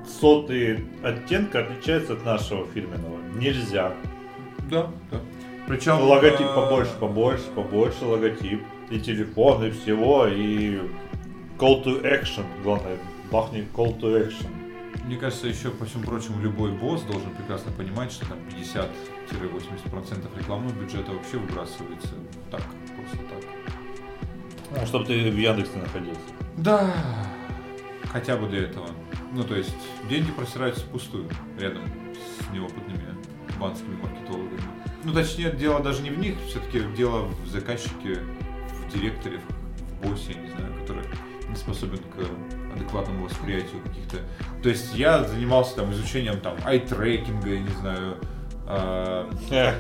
[0.08, 3.18] сотые оттенка отличается от нашего фирменного.
[3.36, 3.94] Нельзя.
[4.70, 5.20] да, да.
[5.68, 8.62] Причем Логотип э, побольше, побольше, побольше логотип.
[8.90, 10.78] И телефон, и всего, и
[11.58, 12.44] call to action.
[12.64, 12.98] Главное,
[13.32, 14.48] бахни call to action.
[15.06, 20.74] Мне кажется, еще, по всему прочему, любой босс должен прекрасно понимать, что там 50-80% рекламного
[20.74, 22.14] бюджета вообще выбрасывается
[22.52, 22.62] так,
[22.96, 23.43] просто так.
[24.86, 26.22] Чтобы ты в Яндексе находился.
[26.58, 26.94] Да,
[28.12, 28.88] хотя бы для этого.
[29.32, 29.76] Ну, то есть,
[30.10, 31.28] деньги просираются впустую,
[31.60, 31.84] рядом
[32.14, 33.16] с неопытными
[33.60, 34.62] банковскими маркетологами.
[35.04, 38.20] Ну, точнее, дело даже не в них, все-таки дело в заказчике,
[38.70, 41.04] в директоре, в боссе, я не знаю, который
[41.50, 44.18] не способен к адекватному восприятию каких-то...
[44.62, 48.18] То есть, я занимался там изучением там ай-трекинга, я не знаю,
[49.52, 49.76] Эх,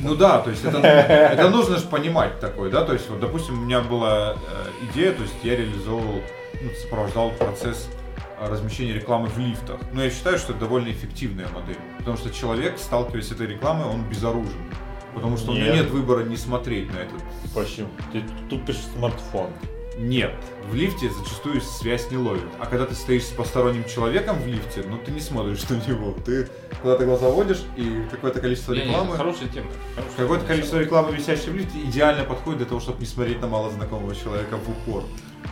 [0.00, 3.58] ну да, то есть это, это нужно же понимать такое, да, то есть вот, допустим,
[3.60, 6.22] у меня была э, идея, то есть я реализовывал,
[6.60, 7.88] ну, сопровождал процесс
[8.38, 9.80] э, размещения рекламы в лифтах.
[9.92, 13.86] Но я считаю, что это довольно эффективная модель, потому что человек, сталкиваясь с этой рекламой,
[13.86, 14.52] он безоружен,
[15.14, 15.74] потому что у него Нет.
[15.74, 17.22] нет выбора не смотреть на этот.
[17.54, 17.88] почему?
[18.12, 19.50] Ты тупишь смартфон.
[19.98, 20.32] Нет,
[20.70, 24.82] в лифте зачастую связь не ловит, а когда ты стоишь с посторонним человеком в лифте,
[24.88, 26.48] ну ты не смотришь на него, ты
[26.80, 29.16] куда-то глаза водишь и какое-то количество Не, не, рекламы.
[29.16, 29.70] Хорошая тема.
[29.94, 30.48] хорошая Какое-то тема.
[30.48, 34.56] количество рекламы, висящей в лифте, идеально подходит для того, чтобы не смотреть на малознакомого человека
[34.56, 35.04] в упор,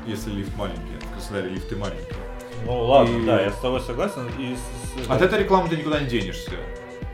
[0.06, 0.80] если лифт маленький.
[1.10, 2.16] В Краснодаре лифты маленькие.
[2.64, 4.26] Ну ладно, И- да, я с тобой согласен.
[4.38, 4.56] И
[5.08, 6.50] От этой рекламы ты никуда не денешься.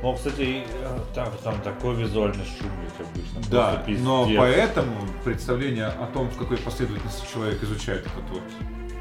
[0.03, 3.51] Ну, кстати, э, там, там такой визуальный шумик обычно.
[3.51, 8.43] Да, но поэтому представление о том, в какой последовательности человек изучает это вот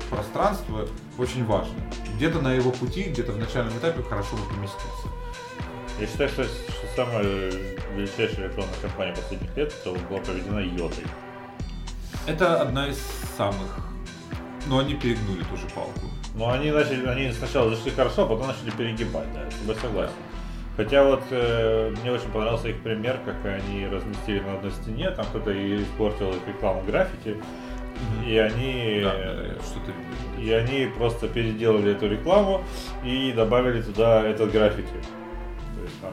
[0.09, 1.75] пространство, очень важно.
[2.15, 5.07] Где-то на его пути, где-то в начальном этапе хорошо бы поместиться.
[5.99, 7.23] Я считаю, что, что самая
[7.95, 11.05] величайшая рекламная кампания последних лет это была проведена Йотой.
[12.27, 12.99] Это одна из
[13.37, 13.79] самых...
[14.67, 16.09] Но они перегнули ту же палку.
[16.33, 20.13] Но они начали, они сначала зашли хорошо, а потом начали перегибать, да, я согласен.
[20.77, 25.25] Хотя вот э, мне очень понравился их пример, как они разместили на одной стене, там
[25.27, 27.37] кто-то и испортил их рекламу граффити,
[28.27, 29.91] и они, Да, да, что-то
[30.41, 32.61] и они просто переделали эту рекламу
[33.05, 34.89] и добавили туда этот граффити.
[34.89, 36.11] То есть там,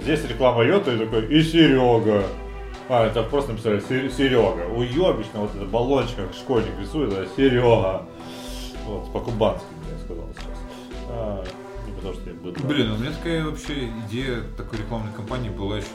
[0.00, 2.22] здесь реклама Йота и такой, и Серега.
[2.88, 4.66] А, это просто написали «Се- Серега.
[4.74, 8.06] У ее обычно вот это баллончик, школьник рисует, это Серега.
[8.86, 11.52] Вот, по-кубански, я сказал сейчас.
[12.08, 12.66] Потому что я быдло.
[12.68, 15.86] Блин, у меня такая вообще идея такой рекламной кампании была еще.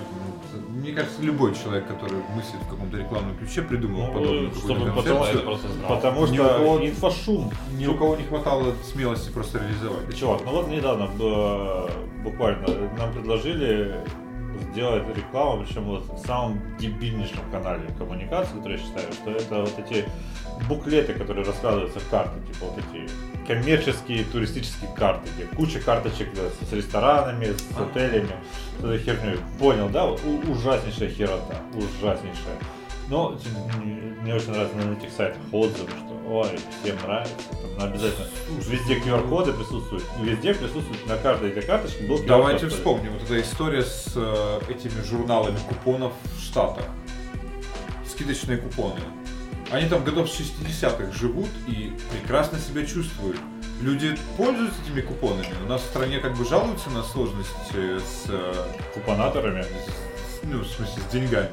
[0.54, 4.92] ну, мне кажется, любой человек, который мыслит в каком-то рекламном ключе, придумал Ну, подобную чтобы
[4.92, 5.96] потом это просто здраво.
[5.96, 7.52] Потому Ни у что кого- инфошум.
[7.78, 10.18] Ни у кого не хватало смелости просто реализовать.
[10.18, 11.90] Чувак, ну вот недавно э,
[12.24, 13.96] буквально нам предложили
[14.72, 19.80] сделать рекламу, причем вот в самом дебильнейшем канале коммуникации, который я считаю, что это вот
[19.80, 20.06] эти
[20.68, 23.10] буклеты, которые раскладываются в карты, типа вот эти
[23.48, 28.32] коммерческие туристические карты, где куча карточек да, с ресторанами, с отелями,
[28.80, 29.38] с этой херней.
[29.60, 30.06] Понял, да?
[30.06, 32.58] У- ужаснейшая херота, ужаснейшая.
[33.14, 37.36] Менее, мне очень нравится на этих сайтах отзывы, что ой, всем нравится,
[37.78, 38.28] там обязательно
[38.62, 42.28] везде QR-коды присутствуют, везде присутствует на каждой этой карточке был QR-код.
[42.28, 43.14] Давайте вспомним.
[43.14, 46.86] Вот эта история с э, этими журналами купонов в Штатах.
[48.10, 49.00] скидочные купоны.
[49.72, 53.40] Они там годов с 60-х живут и прекрасно себя чувствуют.
[53.82, 55.48] Люди пользуются этими купонами.
[55.66, 58.54] У нас в стране как бы жалуются на сложности с, э,
[58.94, 59.64] Купонаторами.
[59.64, 61.50] с- ну, в смысле, с деньгами.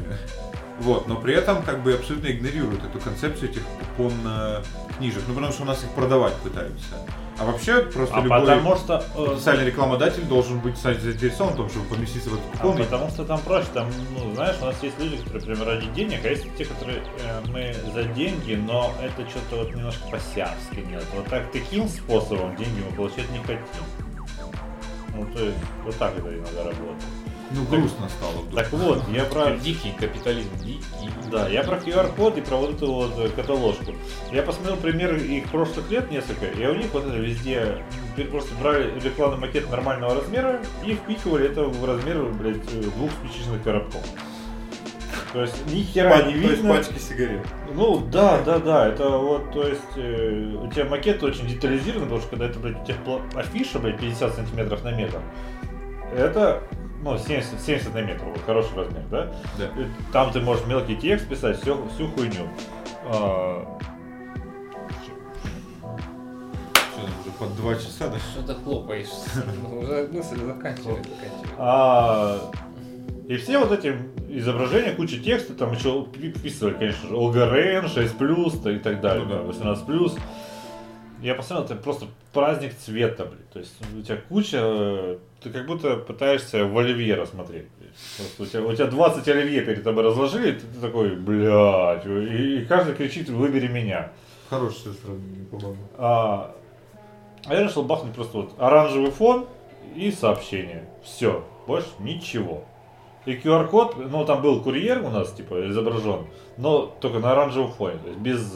[0.80, 3.62] Вот, но при этом как бы абсолютно игнорируют эту концепцию этих
[3.96, 4.62] купон э,
[4.96, 5.22] книжек.
[5.28, 6.94] Ну, потому что у нас их продавать пытаются.
[7.38, 9.04] А вообще просто А любой потому что...
[9.16, 12.78] э, потенциальный рекламодатель должен быть кстати, заинтересован в том, чтобы поместиться в этот А купон.
[12.80, 13.88] и- потому что там проще, там,
[14.18, 17.40] ну, знаешь, у нас есть люди, которые прям ради денег, а есть те, которые э,
[17.48, 21.04] мы за деньги, но это что-то вот немножко по-сявски нет.
[21.14, 23.84] Вот так, таким способом деньги мы получать не хотим.
[25.14, 27.02] Ну, то есть, вот так это иногда работает.
[27.52, 28.54] Ну, грустно стало вдруг.
[28.54, 29.56] Так вот, я про...
[29.56, 30.80] Дикий капитализм, дикий.
[31.30, 33.92] Да, я про QR-код и про вот эту вот э, каталожку.
[34.32, 37.82] Я посмотрел примеры их прошлых лет несколько, и у них вот это везде
[38.30, 43.62] просто брали рекламный макет нормального размера и впихивали это в размер, блядь, э, двух спичечных
[43.62, 44.02] коробков.
[45.32, 46.82] То есть ни хера не видно.
[46.82, 47.46] сигарет.
[47.72, 52.20] Ну да, да, да, это вот, то есть э, у тебя макет очень детализированный, потому
[52.20, 52.96] что когда это, блядь, у тебя
[53.34, 55.20] афиша, блядь, 50 сантиметров на метр,
[56.12, 56.64] это,
[57.02, 59.32] ну, 70, 70 на метр, вот хороший размер, да?
[59.58, 59.64] Да.
[59.80, 62.48] И Там ты можешь мелкий текст писать, всю, всю хуйню.
[63.06, 63.78] А,
[66.74, 68.18] Что там уже под два часа, да?
[68.18, 69.06] Что ты хлопаешь?
[69.62, 71.54] Ну, Уже мысль заканчивай, заканчивай.
[71.58, 72.50] а,
[73.28, 73.96] и все вот эти
[74.28, 79.52] изображения, куча текста, там еще вписывали, конечно же, ОГРН, 6+, и так далее, Ну да.
[79.64, 80.18] да, 18+.
[81.20, 83.42] Я посмотрел, это просто праздник цвета, блин.
[83.52, 87.66] То есть у тебя куча, ты как будто пытаешься в оливье рассмотреть.
[88.16, 92.60] Просто у, тебя, у тебя 20 оливье перед тобой разложили, и ты, такой, блядь, и,
[92.60, 94.12] и каждый кричит, выбери меня.
[94.48, 95.82] Хорошее сравнение, по-моему.
[95.98, 96.54] А,
[97.46, 99.46] а я решил бахнуть просто вот оранжевый фон
[99.94, 100.88] и сообщение.
[101.04, 102.64] Все, больше ничего.
[103.26, 107.98] И QR-код, ну там был курьер у нас, типа, изображен, но только на оранжевом фоне,
[108.02, 108.52] то есть без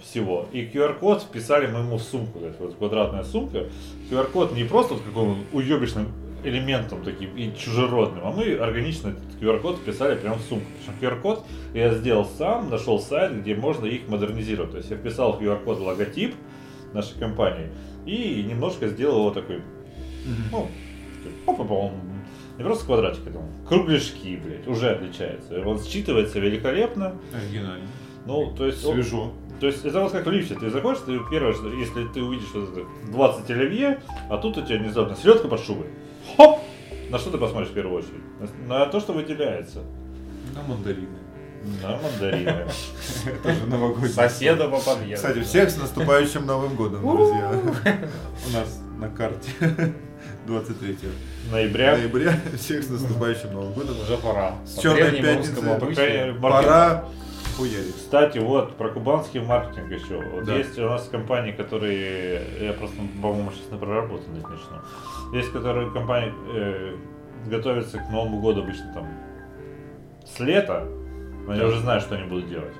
[0.00, 0.46] всего.
[0.52, 3.64] И QR-код вписали мы ему в сумку, то есть вот квадратная сумка.
[4.10, 6.06] QR-код не просто вот каким уебищным
[6.44, 10.66] элементом таким и чужеродным, а мы органично этот QR-код вписали прямо в сумку.
[10.86, 11.44] Причем QR-код
[11.74, 14.70] я сделал сам, нашел сайт, где можно их модернизировать.
[14.70, 16.34] То есть я вписал в QR-код логотип
[16.92, 17.68] нашей компании
[18.06, 19.60] и немножко сделал его такой,
[20.52, 20.68] ну,
[21.46, 21.90] такой,
[22.56, 25.60] не просто квадратик, а там кругляшки, блядь, уже отличается.
[25.66, 27.14] Он считывается великолепно.
[27.34, 27.86] Оригинально.
[28.26, 29.32] Ну, то есть, он- Свежо.
[29.60, 30.54] То есть это вот как в лифте.
[30.54, 34.62] Ты заходишь, ты первое, что если ты увидишь вот это 20 оливье, а тут у
[34.62, 35.86] тебя внезапно селедка под шубой.
[36.36, 36.60] Хоп!
[37.10, 38.22] На что ты посмотришь в первую очередь?
[38.68, 39.82] На, на то, что выделяется.
[40.54, 41.18] На мандарины.
[41.82, 42.66] На мандарины.
[43.26, 44.10] Это же новогодний.
[44.10, 45.16] Соседа по подъезду.
[45.16, 47.50] Кстати, всех с наступающим Новым годом, друзья.
[47.52, 49.50] У нас на карте
[50.46, 50.98] 23
[51.50, 51.96] Ноября.
[51.96, 52.40] ноября.
[52.56, 53.96] Всех с наступающим Новым годом.
[54.00, 54.54] Уже пора.
[54.66, 56.40] С черной пятницы.
[56.40, 57.08] Пора
[57.58, 57.96] хуярить.
[57.96, 60.16] Кстати, вот про кубанский маркетинг еще.
[60.32, 60.54] Вот Да.
[60.56, 65.36] есть у нас компании, которые я просто, по-моему, сейчас на проработанных начну.
[65.36, 66.94] Есть, которые компании э,
[67.46, 69.06] готовятся к Новому году обычно там
[70.24, 70.86] с лета,
[71.46, 71.66] но я Да.
[71.66, 72.74] уже знаю, что они будут делать.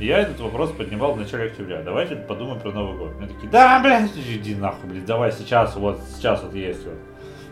[0.00, 1.82] Я этот вопрос поднимал в начале октября.
[1.82, 3.14] Давайте подумаем про Новый год.
[3.18, 6.96] Мне такие, да, блядь, иди нахуй, блядь, давай сейчас, вот сейчас вот есть вот.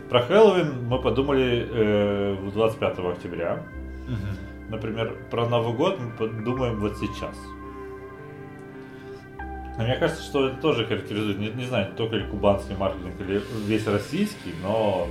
[0.09, 3.63] Про Хэллоуин мы подумали э, 25 октября.
[4.71, 7.35] Например, про Новый год мы подумаем вот сейчас.
[9.77, 13.41] Но мне кажется, что это тоже характеризует, не, не знаю, только ли кубанский маркетинг или
[13.65, 15.09] весь российский, но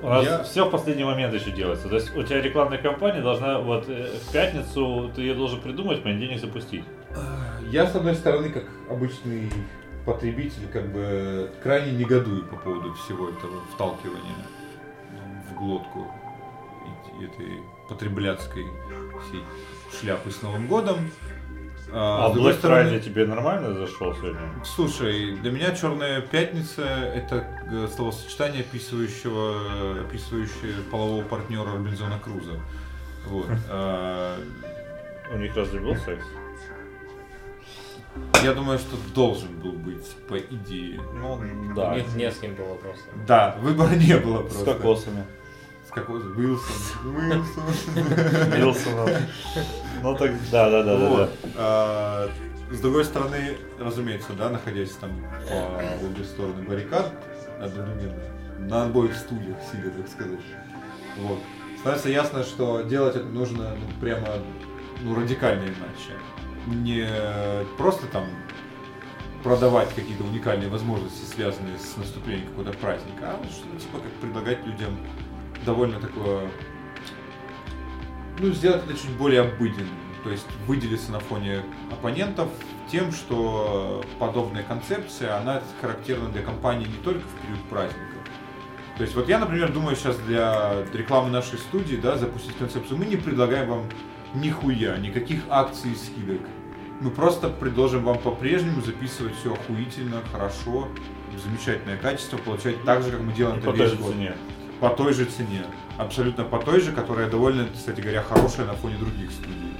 [0.00, 1.88] у нас Я- все в последний момент еще делается.
[1.88, 5.98] То есть у тебя рекламная кампания должна вот э, в пятницу ты ее должен придумать,
[5.98, 6.84] в понедельник запустить.
[7.70, 9.50] Я, с одной стороны, как обычный
[10.06, 14.46] потребитель, как бы крайне негодую по поводу всего этого вталкивания
[15.50, 16.06] в глотку
[17.20, 17.58] этой
[17.90, 18.66] потребляцкой
[19.28, 19.42] всей
[20.00, 21.10] шляпы с Новым годом.
[21.92, 24.40] А, с другой Black Friday тебе нормально зашел сегодня?
[24.64, 32.60] Слушай, для меня Черная пятница это э, словосочетание, описывающего, описывающее полового партнера Робинзона Круза.
[33.26, 33.46] Вот.
[33.68, 34.38] А,
[35.32, 36.24] У них разве был секс?
[38.42, 41.00] Я думаю, что должен был быть, по идее.
[41.14, 41.40] Ну,
[41.74, 41.94] да.
[41.94, 43.04] Нет, не с кем было просто.
[43.26, 44.74] Да, выбора не было С просто.
[44.74, 45.24] кокосами.
[45.90, 46.36] С кокосом.
[46.36, 47.16] Уилсон.
[47.16, 47.64] Уилсон.
[48.56, 49.20] Вилсона.
[50.02, 51.30] Ну так, да, да, да, да, Вот.
[51.42, 51.50] да.
[51.56, 52.30] А,
[52.70, 55.10] С другой стороны, разумеется, да, находясь там
[55.48, 57.12] по обе стороны баррикад,
[57.60, 58.22] одновременно,
[58.60, 60.38] на обоих стульях сидя, так сказать.
[61.18, 61.40] Вот.
[61.80, 64.28] Становится ясно, что делать это нужно ну, прямо
[65.02, 66.14] ну, радикально иначе.
[66.66, 67.08] Не
[67.78, 68.26] просто там
[69.42, 74.96] продавать какие-то уникальные возможности, связанные с наступлением какого-то праздника, а что-то типа как предлагать людям
[75.64, 76.48] довольно такое
[78.38, 79.88] ну, сделать это чуть более обыденным.
[80.24, 82.48] То есть выделиться на фоне оппонентов
[82.90, 88.06] тем, что подобная концепция, она характерна для компании не только в период праздников.
[88.96, 92.98] То есть вот я, например, думаю сейчас для рекламы нашей студии, да, запустить концепцию.
[92.98, 93.84] Мы не предлагаем вам
[94.34, 96.42] нихуя, никаких акций и скидок.
[97.00, 100.88] Мы просто предложим вам по-прежнему записывать все охуительно, хорошо,
[101.42, 104.12] замечательное качество, получать так же, как мы делаем И это по той весь же год.
[104.12, 104.34] цене.
[104.80, 105.64] По той же цене.
[105.98, 109.74] Абсолютно по той же, которая довольно, кстати говоря, хорошая на фоне других студий.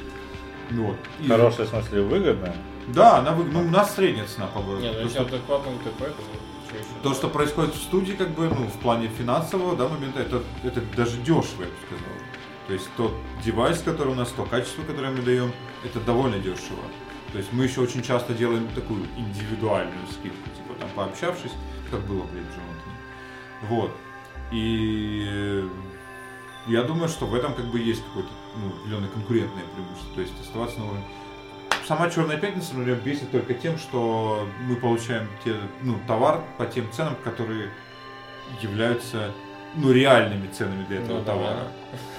[0.71, 0.97] Ну Вот.
[1.21, 2.55] И- Хорошая, в смысле, выгодная.
[2.89, 3.45] Да, она вы...
[3.45, 4.81] ну, у нас средняя цена, по-моему.
[4.83, 6.23] Не, ну То, если что- адекватно УТП, то
[6.69, 6.87] что еще?
[7.03, 10.81] То, что происходит в студии, как бы, ну, в плане финансового, да, момента, это, это
[10.97, 12.15] даже дешево, я бы сказал.
[12.67, 13.13] То есть тот
[13.45, 15.51] девайс, который у нас, то качество, которое мы даем,
[15.85, 16.83] это довольно дешево.
[17.33, 21.53] То есть мы еще очень часто делаем такую индивидуальную скидку, типа там пообщавшись,
[21.91, 22.97] как было при Джонатане.
[23.69, 23.91] Вот.
[24.51, 25.69] И э,
[26.67, 30.15] я думаю, что в этом как бы есть какое-то ну, определенное конкурентное преимущество.
[30.15, 31.05] То есть оставаться на уровне.
[31.87, 36.91] Сама Черная Пятница, например, бесит только тем, что мы получаем те, ну, товар по тем
[36.93, 37.71] ценам, которые
[38.61, 39.33] являются
[39.75, 41.33] ну, реальными ценами для этого Ну да.
[41.33, 41.69] товара.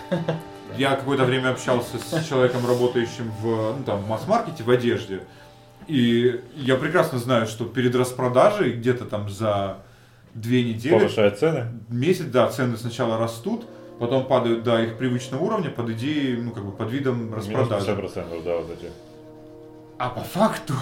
[0.78, 5.24] Я какое-то время общался с человеком, работающим в, ну, там, в масс-маркете, в одежде.
[5.88, 9.80] И я прекрасно знаю, что перед распродажей где-то там за
[10.34, 11.66] две недели Повышает цены.
[11.90, 13.66] месяц, да, цены сначала растут,
[14.00, 17.92] потом падают до их привычного уровня под идеей, ну, как бы под видом Минус распродажи.
[17.92, 18.92] 50%, да, вот эти.
[19.98, 20.74] А по факту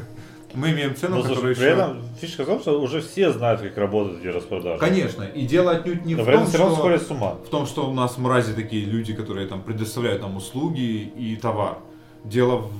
[0.54, 1.72] мы имеем цену, Ну, которая слушай, при еще...
[1.74, 4.78] этом фишка в том, что уже все знают, как работают эти распродажи.
[4.80, 6.98] Конечно, и дело отнюдь не Но в при том, все равно что...
[6.98, 7.34] с ума.
[7.46, 10.80] в том, что у нас мрази такие люди, которые там предоставляют нам услуги
[11.16, 11.78] и товар.
[12.24, 12.70] Дело в,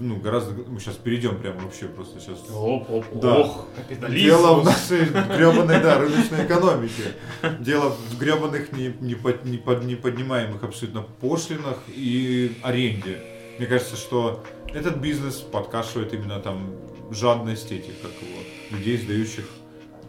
[0.00, 0.52] ну, гораздо...
[0.68, 2.38] Мы сейчас перейдем прямо вообще просто сейчас...
[2.54, 3.38] Оп, оп, Да.
[3.40, 4.24] ох, капитализм.
[4.24, 7.02] Дело в нашей гребаной, да, рыночной экономике.
[7.60, 13.22] Дело в гребаных не, не, под- не под- не поднимаемых абсолютно пошлинах и аренде.
[13.58, 14.42] Мне кажется, что
[14.72, 16.72] этот бизнес подкашивает именно там
[17.10, 18.40] жадность этих, как его,
[18.70, 19.46] людей, сдающих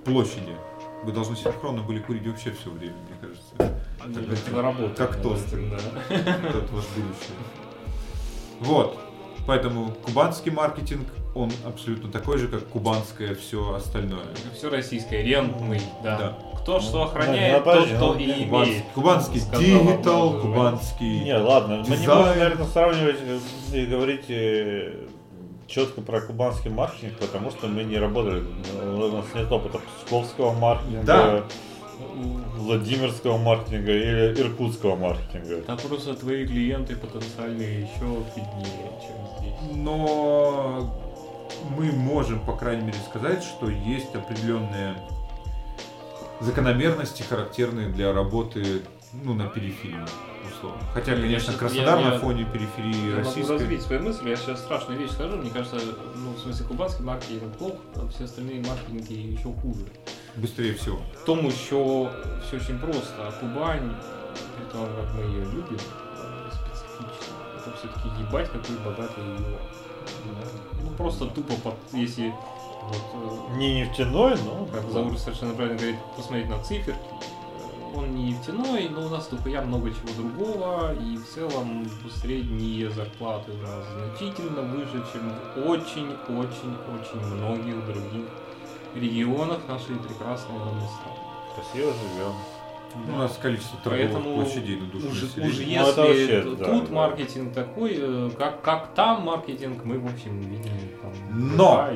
[0.06, 0.56] площади.
[1.04, 3.82] Вы должны синхронно были курить вообще все время, мне кажется.
[4.06, 4.94] Ну, это на работу.
[4.96, 5.48] Как тост.
[5.52, 6.16] Да.
[6.16, 7.36] Это ваше будущее.
[8.60, 9.00] Вот.
[9.48, 14.26] Поэтому кубанский маркетинг, он абсолютно такой же, как кубанское все остальное.
[14.56, 16.18] Все российское, рентный, да.
[16.18, 16.38] Да.
[16.62, 18.84] Кто что Ну, охраняет, ну, подожди, тот, кто ну, и Кубанс- имеет.
[18.94, 20.40] Кубанский Базова.
[20.42, 21.20] кубанский...
[21.24, 22.20] Не, ладно, мы не Дизайн.
[22.20, 23.18] можем, наверное, сравнивать
[23.74, 25.08] и говорить э,
[25.68, 28.44] четко про кубанский маркетинг, потому что мы не работали,
[28.84, 31.44] у нас нет опыта псковского маркетинга, Да.
[32.58, 35.62] Владимирского маркетинга или иркутского маркетинга.
[35.64, 39.76] Там просто твои клиенты потенциальные еще беднее, чем здесь.
[39.78, 40.94] Но
[41.78, 44.96] мы можем, по крайней мере, сказать, что есть определенные
[46.40, 48.82] закономерности, характерные для работы
[49.24, 49.98] ну, на периферии,
[50.50, 50.80] условно.
[50.94, 53.52] Хотя, Я конечно, щас- Краснодар я- на я- фоне периферии Я могу российской...
[53.52, 55.78] развить свои мысли, я сейчас страшную вещь скажу, мне кажется,
[56.16, 59.86] ну, в смысле, кубанский маркетинг плох, а все остальные маркетинги еще хуже.
[60.36, 61.00] Быстрее всего.
[61.22, 62.10] В том еще
[62.46, 63.94] все очень просто, а Кубань,
[64.58, 65.78] при том, как мы ее любим,
[66.50, 69.60] специфично, это все-таки ебать какой богатый регион.
[70.84, 72.34] Ну, просто тупо, под, если
[72.82, 74.66] вот, э, Не нефтяной, но...
[74.66, 77.00] как Заур совершенно правильно говорит, посмотреть на циферки.
[77.00, 81.88] Э, Он не нефтяной, но у нас дохуя много чего другого, и в целом
[82.22, 88.26] средние зарплаты у нас значительно выше, чем в очень-очень-очень многих других
[88.96, 91.18] регионах нашей прекрасной родной страны.
[91.56, 92.34] Красиво живем.
[93.08, 96.66] У нас количество торговых Поэтому площадей на душу Уж, уж Ну, если это вообще, да,
[96.66, 96.94] тут да.
[96.94, 100.72] маркетинг такой, э, как, как там маркетинг, мы, в общем, видим
[101.02, 101.88] там Но!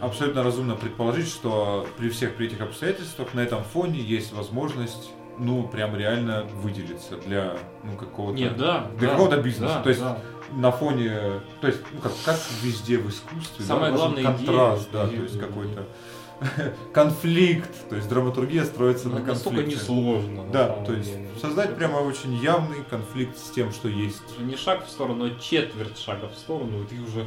[0.00, 5.66] Абсолютно разумно предположить, что при всех при этих обстоятельствах на этом фоне есть возможность, ну,
[5.68, 8.38] прям реально выделиться для, ну, какого-то...
[8.38, 8.86] Нет, да.
[8.96, 9.74] для да, какого-то бизнеса.
[9.76, 10.18] да, То есть да.
[10.52, 14.46] на фоне, то есть, ну, как, как везде в искусстве, Самая да, важен главная идея,
[14.46, 15.46] контраст, да, идея, то есть да.
[15.46, 15.86] какой-то
[16.92, 19.82] конфликт, то есть драматургия строится на Ну, настолько конфликте.
[19.82, 20.44] несложно.
[20.44, 21.28] на Да, то есть деле.
[21.40, 24.22] создать прямо очень явный конфликт с тем, что есть.
[24.38, 27.26] Не шаг в сторону, а четверть шага в сторону, и ты уже...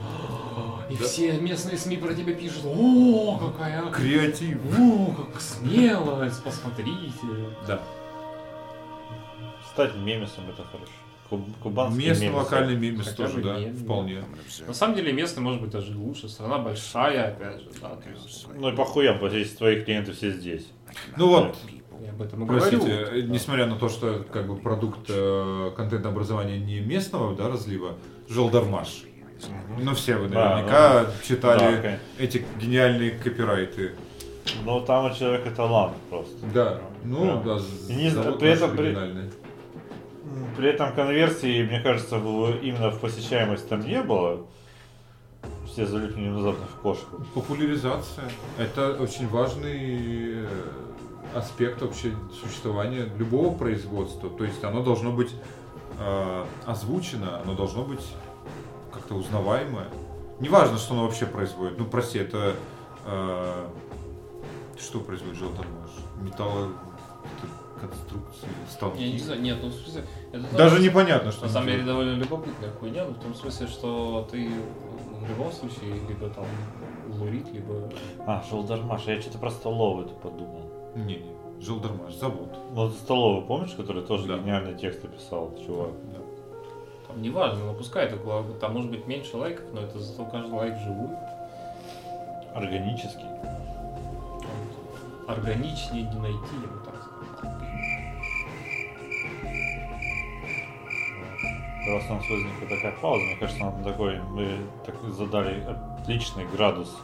[0.90, 1.04] И Да.
[1.04, 3.84] все местные СМИ про тебя пишут, о, какая...
[3.92, 4.58] Креатив.
[4.80, 7.18] О, как смелость, посмотрите.
[7.68, 7.82] Да.
[9.72, 10.92] Стать мемесом это хорошо.
[11.34, 12.38] Куб- Кубанский Местный мемес.
[12.44, 14.24] локальный мемес Хотя тоже, да, мем, вполне.
[14.68, 18.48] На самом деле местный может быть даже лучше, страна большая, опять же, да, то есть...
[18.56, 20.68] Ну и похуя, потому что если твои клиенты все здесь.
[21.18, 21.58] Ну вот,
[22.04, 22.62] Я об этом и говорю.
[22.62, 27.98] простите, э, несмотря на то, что как бы продукт э, контент-образования не местного да, разлива,
[28.30, 29.04] Жолдармаш.
[29.82, 32.00] Ну все вы Да, наверняка Да, читали конечно.
[32.18, 33.92] эти гениальные копирайты.
[34.64, 36.46] Но там у человека талант просто.
[36.54, 37.56] Да, ну Да.
[37.58, 38.96] да, И не при этом при-.
[40.58, 44.46] При этом конверсии, мне кажется, в- именно в посещаемость там не было.
[45.66, 47.24] Все залипли внезапно в кошку.
[47.34, 48.26] Популяризация.
[48.58, 50.48] Это очень важный э,
[51.36, 54.30] аспект вообще существования любого производства.
[54.30, 55.32] То есть оно должно быть
[56.00, 58.06] э, озвучено, оно должно быть
[58.94, 59.88] как-то узнаваемое.
[60.40, 61.78] Неважно, что оно вообще производит.
[61.80, 62.56] Ну, прости, это
[63.06, 63.66] э,
[64.80, 65.90] что производит желтомаш?
[66.22, 66.70] Металло
[67.88, 69.04] конструкции, станки.
[69.04, 71.84] Я не знаю, нет, ну в смысле, это Даже тоже, непонятно, что на самом деле
[71.84, 74.50] довольно любопытная хуйня, ну, в том смысле, что ты
[75.22, 76.46] в любом случае либо там
[77.20, 77.90] лурит, либо
[78.26, 80.70] А, Желдармаш, я что-то про столовую подумал.
[80.96, 82.50] Не, не, желтомаш, завод.
[82.74, 84.38] Ну, ты столовую помнишь, который тоже Да.
[84.38, 85.92] гениальные тексты писал, чувак?
[86.12, 86.20] Да.
[87.08, 88.18] там неважно, но пускай это
[88.60, 91.10] там может быть меньше лайков, но это зато каждый лайк живой.
[92.54, 93.26] Органический.
[95.28, 96.80] Органичнее не найти, я бы
[101.86, 105.64] Раз у нас возникла такая пауза, мне кажется, нам такой, мы так задали
[106.00, 106.96] отличный градус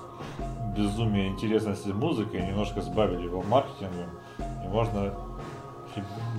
[0.75, 5.13] безумия интересности музыки, и немножко сбавили его маркетингом, и можно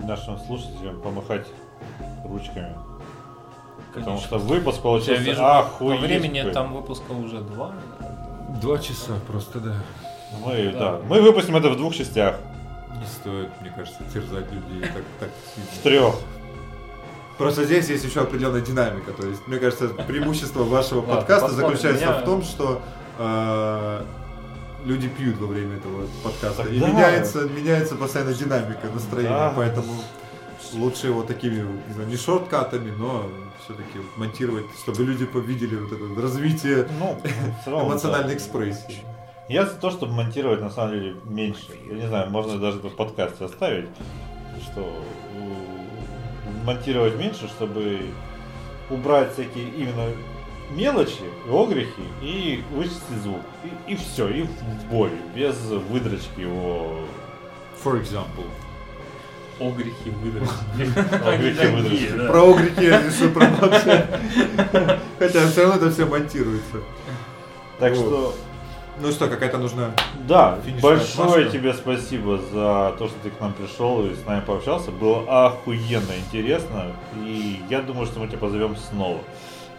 [0.05, 1.47] нашим слушателям помахать
[2.25, 2.75] ручками.
[3.93, 6.53] Потому что выпуск получился вижу, по охуеть времени какой.
[6.53, 7.73] там выпуска уже два.
[8.63, 9.75] Два часа просто, да.
[10.47, 10.79] Мы, Да.
[10.79, 11.01] да.
[11.09, 12.39] мы выпустим это в двух частях,
[12.99, 15.71] Не стоит, мне кажется, терзать людей так, так сильно.
[15.73, 16.15] в трех.
[17.41, 19.13] Просто здесь есть еще определенная динамика.
[19.13, 22.83] То есть, мне кажется, преимущество вашего подкаста заключается Меня- в том, что
[23.19, 24.03] э,
[24.85, 26.65] люди пьют во время этого подкаста.
[26.65, 26.89] И Да.
[26.89, 29.31] меняется, меняется постоянно динамика настроения.
[29.31, 29.53] Да.
[29.57, 29.95] Поэтому
[30.75, 33.27] лучше его такими, не знаю, не шорткатами, но
[33.65, 37.19] все-таки монтировать, чтобы люди повидели вот это развитие Ну,
[37.65, 38.37] целом, эмоциональной да.
[38.37, 39.03] экспрессии.
[39.49, 41.65] Я за то, чтобы монтировать на самом деле меньше.
[41.89, 43.89] Я не знаю, можно даже это в подкасте оставить,
[44.63, 45.03] что
[46.65, 48.01] монтировать меньше, чтобы
[48.89, 50.09] убрать всякие именно
[50.71, 53.41] мелочи, огрехи и вычистить звук.
[53.87, 57.01] И, все, и в бой, без выдрочки его.
[57.83, 58.47] For example.
[59.59, 61.25] Огрехи выдрочки.
[61.27, 62.27] Огрехи выдрочки.
[62.29, 64.07] Про огрехи я решил промолчать.
[65.19, 66.79] Хотя все равно это все монтируется.
[67.79, 68.35] Так что,
[69.01, 69.95] Ну что, какая-то нужна
[70.29, 71.51] да, большое отмашка.
[71.51, 74.91] тебе спасибо за то, что ты к нам пришел и с нами пообщался.
[74.91, 76.93] Было охуенно интересно.
[77.25, 79.21] И я думаю, что мы тебя позовем снова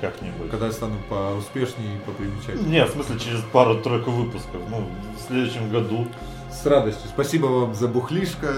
[0.02, 0.50] как-нибудь.
[0.50, 2.72] Когда я стану поуспешнее и попримечательнее.
[2.72, 4.62] Нет, в смысле, через пару-тройку выпусков.
[4.70, 6.08] Ну, в следующем году.
[6.52, 7.08] С радостью.
[7.08, 8.56] Спасибо вам за бухлишко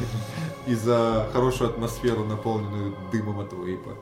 [0.66, 3.96] и за хорошую атмосферу, наполненную дымом от вейпа.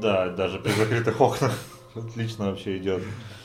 [0.00, 1.52] Да, даже при закрытых окнах.
[1.94, 3.02] Отлично вообще идет.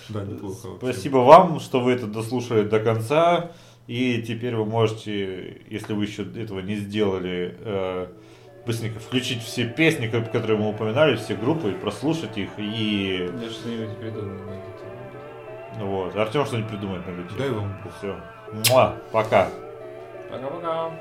[0.10, 0.68] Да, неплохо.
[0.68, 0.94] вообще.
[0.94, 3.52] Спасибо вам, что вы это дослушали до конца.
[3.88, 8.08] И теперь вы можете, если вы еще этого не сделали, э,
[8.68, 13.98] быстренько включить все песни, ко- которые мы упоминали, все группы, прослушать их и Я что-нибудь
[13.98, 15.90] придумаю на эту тему.
[15.92, 16.16] вот.
[16.16, 17.58] Артем что-нибудь придумает на Дай YouTube.
[17.62, 18.16] вам Все.
[19.12, 19.50] Пока.
[20.30, 20.92] Пока-пока.